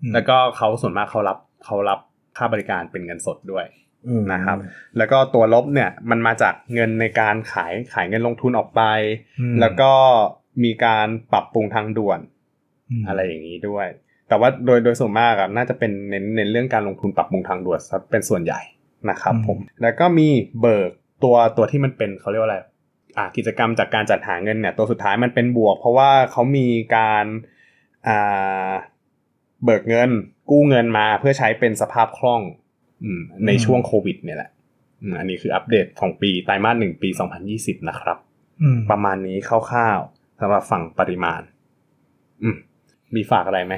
[0.02, 2.00] อืมแล้วก็เขาส่วนมากเขารับเขารับ
[2.38, 3.66] ค่าบริการเป็นเงินสดด้วย
[4.08, 4.58] อืมนะครับ
[4.98, 8.82] แล้วก็ตัวลบเนี่ยมันมาจากเงินในการขายขายเงินลงทุนออกไป
[9.40, 9.92] อืมแล้วก็
[10.64, 12.22] มีการปรับปรุงทางด่วนม
[13.08, 13.88] อะไรอย่างนี้ด้วย
[14.28, 18.62] แต่ว่าโดยโดยส่วนมากอะน่าจะเป็นเน้นเน้นเรื่องการลงทุนปรับปรุงทางด่วนซะเป็นส่วนใหญ่
[19.10, 20.28] นะครับผมแล้วก็มี
[20.62, 20.90] เบิก
[21.24, 22.58] ตัวตัวที่มันเป็นเขาเรียกว่าอะไร
[23.18, 27.26] อ่ากิจกรรมจากการจัดหาเงินเนี่ยตัวสุดท้ายมันเป็นบวก เพราะว่าเขามีการ
[28.08, 28.72] อ่า
[29.64, 30.10] เบิกเงิน
[30.50, 32.42] กู้เงินมาเพื่อใช้เป็นสภาพคล่อง
[33.04, 34.52] อืมในช่วงโควิด เนี่ยแหละ
[35.02, 37.10] อืมอันนี้คืออัปเดตของปีไตรมาสหนึ่งปี
[37.50, 38.18] 2020 นะครับ
[38.62, 41.42] อืมประมาณนี้คร่าวๆสำหรับฝั่งปริมาณ
[42.44, 42.50] อื
[43.14, 43.74] มมีฝากอะไรไหม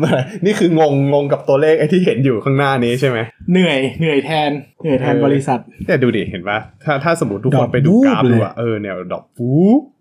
[0.00, 0.10] ไม่
[0.44, 3.18] นี่คืองงงงกับตัวเลขไอ้ที่เห็นอยู่ข้างหน้านี้ใช่ไหม
[3.52, 4.50] เหนื่อยเหนื่อยแทน
[4.82, 9.48] เหนื่อยแทนเออบริษัทเนี่ยดูดิเห็นปะถ้าถ้าสมมติทุกดคอนกไปดูวูบกราฟเลยดูอะเออเนี่ยดอกฟู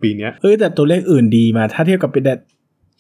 [0.02, 2.24] ปีเนี้ยเอ้ยแต่ตัวเลขอื่นดีมา ถ้าเทียบกับเป็น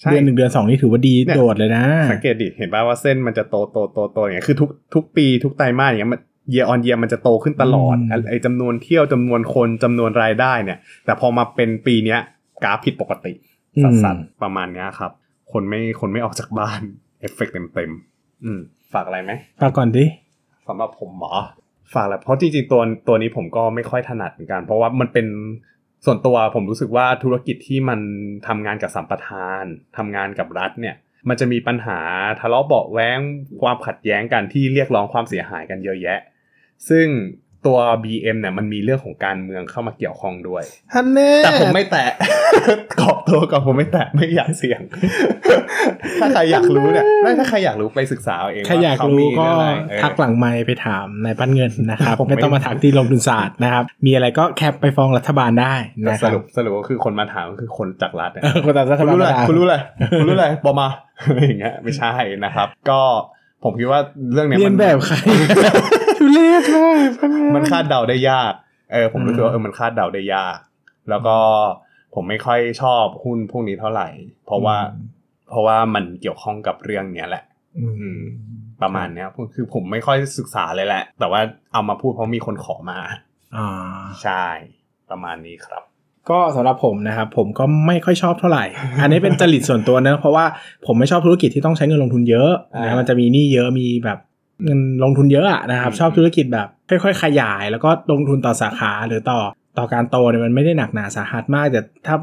[0.02, 12.20] ใช่เดือนหนึ่งเดือนสองนี่ถือว่าดีเนี่ยโดดเลยนะ สังเกตดิเห็นป่ะว่าเส้นมันจะโตโตโตโตอย่างเงี้ยคือทุกทุกปีทุกไตรมาสอย่างเงี้ยมันเย r ออนเย r มันจะโตขึ้นตลอดอืมไอ้จำนวนเที่ยวจำนวนคนจำนวนรายได้เนี่ย แต่พอมาเป็นปีเนี้ย
[12.64, 13.34] กราฟผิดปกติ
[13.84, 15.12] สัสๆประมาณเนี้ยครับ
[15.52, 16.82] คนไม่คนไม่ออกจากบ้าน
[17.20, 18.60] เอฟเฟกต์เต็มๆอืม
[18.94, 19.32] ฝากอะไรไหม
[19.62, 20.06] ฝากก่อนดิ
[20.68, 21.36] สำหรับผมเหรอ
[21.94, 25.28] ฝากแหละเพราะจริงๆตัวตัวนี้ผมก็ไม่ค่อยถนัดเหมือนกัน เพราะว่ามันเป็น
[26.06, 28.00] ส่วนตัวผมรู้สึกว่าธุรกิจที่มัน
[28.48, 29.64] ทำงานกับสัมปทาน
[29.98, 30.96] ทำงานกับรัฐเนี่ย
[31.30, 32.00] มันจะมีปัญหา
[32.42, 33.20] ทะเลาะเบาะแว้ง
[33.62, 36.20] ความขัดแย้งกันที่เรียกร้องความเสียหายกันเยอะแยะ
[36.90, 37.08] ซึ่ง
[37.66, 42.06] ตัว BM เนี่ยมันมีเรื่องของการเมืองเข้ามาเกี่ยวข้องด้วยฮันเน่แต่ผมไม่แตะ
[43.00, 44.82] กอบตัวก่อนผมไม่แตะไม่อยากเสี่ยง
[46.22, 55.74] ถ้าใครอยากรู้เนี่ยไม่ถ้าใครอยากรู้ไปศึกษาเอาเองใครอยากว่เขรู้มีก็เรื่องอะไรเออทักหลังไมค์ไปถามนายปั้นเงินนะครับผมไม่ไม่ต้องมาทักที่ลงทุนศาสตร์นะครับ มีอะไรก็แคปไปฟ้องรัฐบาลได้
[56.06, 59.76] แต่นะคสรับรุปสรุปก็คือคนมาถามก็คือคนจากรัฐเนี่ยเออคนจากรัฐคุณบาลรู้อะไรมาคุณรู้อะไร
[60.20, 60.90] คุณรู้อะไรบอกมา
[61.28, 62.14] อะไรอย่างเงี้ยไม่ใช่
[62.46, 63.02] นะครับ ก็
[63.64, 64.02] ผมคิดว่า
[64.34, 66.03] เรื่องเนี้ยเรียมันนแบบใครทุ
[66.34, 68.54] เรศมากปั้นเงินมันคาดเดาได้ยาก
[68.92, 70.58] เออผมรู้สึกว่าอืมเออมันคาดเดาได้ยาก
[71.10, 71.38] แล้วก็
[72.14, 74.08] ผมไม่ค่อยชอบหุ้นพวกนี้เท่าไหร่
[74.46, 74.78] เพราะว่า
[75.50, 77.44] เพราะว่ามันเกี่ยวข้องกับเรื่องเนี้ยแหละ
[77.78, 78.22] อืมอืม
[78.82, 81.42] ประมาณเนี้ยคือผมไม่ค่อยศึกษาเลยแหละ แต่ว่า
[81.74, 83.00] เอามาพูดเพราะมีคนขอมา
[83.56, 83.68] อ่า
[84.24, 84.46] ใช่
[85.10, 85.84] ประมาณนี้ครับ
[86.30, 88.66] ก็สำหรับผมนะครับผมก็ไม่ค่อยชอบเท่าไหร่
[89.02, 90.46] อันนี้เป็นจริตส่วนตัวเนอะเพราะว่า
[90.86, 94.20] ผมไม่ชอบธุรกิจที่ต้องใช้เงินลงทุนเยอะอ่านะมันจะมีหนี้เยอะมีแบบ
[94.64, 99.40] เงินลงทุนเยอะอะนะครับอืมชอบธุรกิจแบบค่อยๆ ขยาย แล้วก็ลงทุนต่อสาขาหรือต่อ
[99.78, 102.16] ต่อการโตเนี่ยมันไม่ได้หนักหนาสาหัสมากแต่ถ้า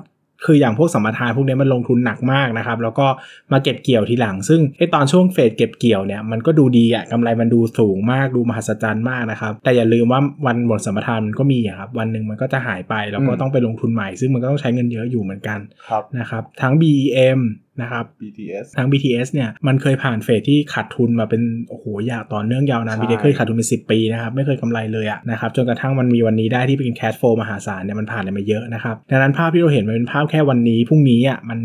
[0.47, 3.07] คืออย่างพวกสัมปทานพวกนี้มันลงทุนหนักมากนะครับ แล้วก็
[3.53, 15.59] มาเก็บเกี่ยวทีหลัง ซึ่งไอตอนช่วงเฟสเก็บเกี่ยวเนี่ยมันก็ดูดีอะกำไรมันดูสูงมากดูมหัศจรรย์มากนะครับ แต่อย่าลืมว่าวันหมดสัมปทานมันก็มีอะครับวันหนึ่งมันก็จะหายไปแล้วก็อืมต้องไปลงทุนใหม่ ซึ่งมันก็ต้องใช้เงินเยอะอยู่เหมือนกัน
[15.89, 17.41] ครับนะครับ ทั้ง BEM
[17.83, 31.61] นะครับ BTS ทั้ง BTS เนี่ยมันเคยผ่านเฟสที่ขาดทุนมาเป็นโอ้โหยาวต่อเนื่องยาวนานใช่ BTS เคยขาดทุนเป็น10ปีนะครับไม่เคยกำไรเลยอะนะครับจนกระทั่งมันมีวันนี้ได้ที่เป็น cash flow มหาศาลเนี่ยมันผ่านอะไรมาเยอะนะครับดังนั้นภาพที่เราเห็นมันเป็นภาพแค่วันนี้พรุ่งนี้อะมัน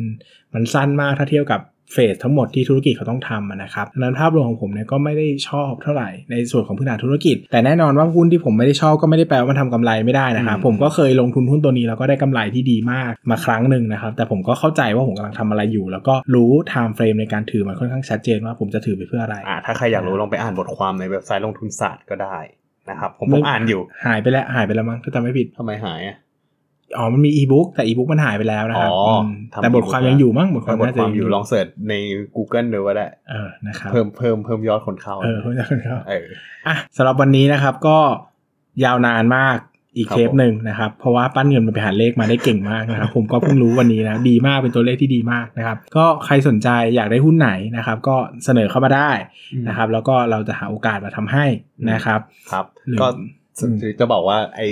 [0.53, 1.61] มันสั้นมากถ้าเทียบกับ
[1.93, 22.37] เฟสทั้งหมดที่ธุรกิจเขาต้องทำอะนะครับดังนั้นภาพรวมของผมเนี่ยก็ไม่ได้ชอบเท่าไหร่ในส่วนของพื้นฐานธุรกิจ แต่แน่นอนว่าหุ้นที่ผมไม่ได้ชอบก็ไม่ได้แปลว่ามันทำกำไรไม่ได้นะครับอืมผมก็เคยลงทุนหุ้นตัวนี้แล้วก็ได้กำไรที่ดีมากมาครั้งหนึ่งนะครับ แต่ผมก็เข้าใจว่าผมกำลังทำอะไรอยู่ แล้วก็รู้ time frame ในการถือมันค่อนข้างชัดเจนว่าผมจะถือไปเพื่ออะไรอ่าถ้าใครอยากรู้ลองไปอ่านบทความในเว็บไซต์ลงทุนศาสตร์ก็ได้
[22.89, 26.17] นะครับผมไม่ผมอ่านอยู่หายไปแล้วหายไปแล้วมั้งถ้าจำไม่ผิดทำไมหายอะ
[26.97, 31.93] อ๋อมันมีอีบุ๊กแต่อีบุ๊กมันหายไปแล้วนะครับอ๋อมทำแต่บทความ e-book ยังอยู่มั้งบทคเอวามอบทน่าคจะวามอยู่ลองเสิร์ชใน
[32.35, 36.25] Google ดูก็ได้เออนะครับเพิ่มเพิ่มเพิ่มยอดคนเข้าเออเพิ่มยอดคนเข้าเออ
[36.67, 37.97] อะสำหรับวันนี้นะครับก็
[38.83, 39.57] ยาวนานมาก
[39.97, 48.15] อีกครับเทปหนึ่งนะครับ เพราะว่าปั้นเงินมันไปหาเลขมาได้เก่งมากนะครับ ผมก็เพิ่งรู้วันนี้นะดีมากเป็นตัวเลขที่ดีมากนะครับ ก็ใครสนใจอยากได้หุ้นไหนนะครับ ก็
[48.45, 49.11] เสนอเข้ามาได้
[49.67, 51.45] นะครับ แล้วก็เราจะหาโอกาสมาทำให้
[51.91, 52.19] นะครับ
[52.51, 53.27] ครับหรือก็อืม
[53.99, 54.67] จะบอกว่าไอ้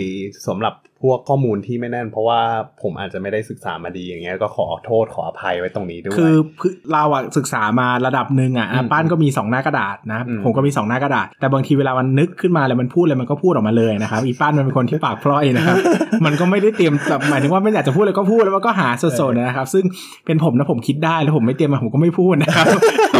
[0.47, 0.73] สำหรับ
[1.07, 2.41] พวกข้อมูลที่ไม่แน่น เพราะว่า
[2.81, 15.77] ผมอาจจะไม่ได้ศึกษามาดีอย่างเงี้ยก็ขอโทษขออภัยไว้ตรงนี้ด้วย คือคือเราอะศึกษามาระดับหนึ่งอะอืมป้านก็มี 2 หน้ากระดาษนะอืมผมก็มี 2 หน้ากระดาษ แต่บางทีเวลามันนึกขึ้นมาแล้วมันพูดอะไรมันก็พูดออกมาเลยนะครับอีป้านมันเป็นคนที่ปากพร่อยนะครับ
[16.25, 19.83] มันก็ไม่ได้เตรียมแบบหมายถึงว่าไม่อยากจะพูดอะไรก็พูดแล้วมันก็หาสดๆนะครับ ซึ่ง
[20.25, 22.65] เป็นผมนะผมคิดได้แล้วผมไม่เตรียมมาผมก็ไม่พูดนะครับ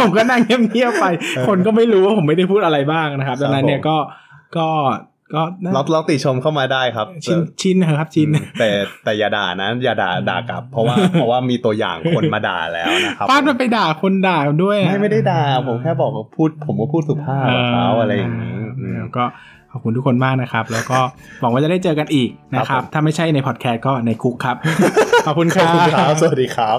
[0.00, 1.06] ผมก็นั่งเงียบๆไป
[1.48, 3.96] คนก็ไม่รู้ว่าผมไม่ได้พูดอะไรบ้างนะครับดังนั้นเนี่ยก็
[4.56, 4.68] ก็
[5.32, 8.70] ก็น่าเราเราติชมเข้ามาได้ครับ ชินชินนะครับชินอืมแต่
[9.04, 19.24] แต่อย่าด่านะ อย่าด่าด่ากลับ เพราะว่าเพราะว่ามีตัวอย่างคนมาด่าแล้วนะครับป้านมันไปด่าคนด่าด้วยอะไม่ไม่ได้ด่าผมแค่บอกว่าพูด ผมก็พูดสุภาพกับเขาอะไรอย่างนี้อืมแล้วก็
[19.72, 20.98] ขอบคุณทุกคนมากนะครับ แล้วก็
[21.40, 24.56] หวังว่าจะได้เจอกันอีกนะคครัรับบผมถ้าไม่ใช่ในพอดแคสต์ก็ในคุกครับ
[25.26, 26.78] ขอบคุณคขรัอบคุณครับบสวัสดีครับ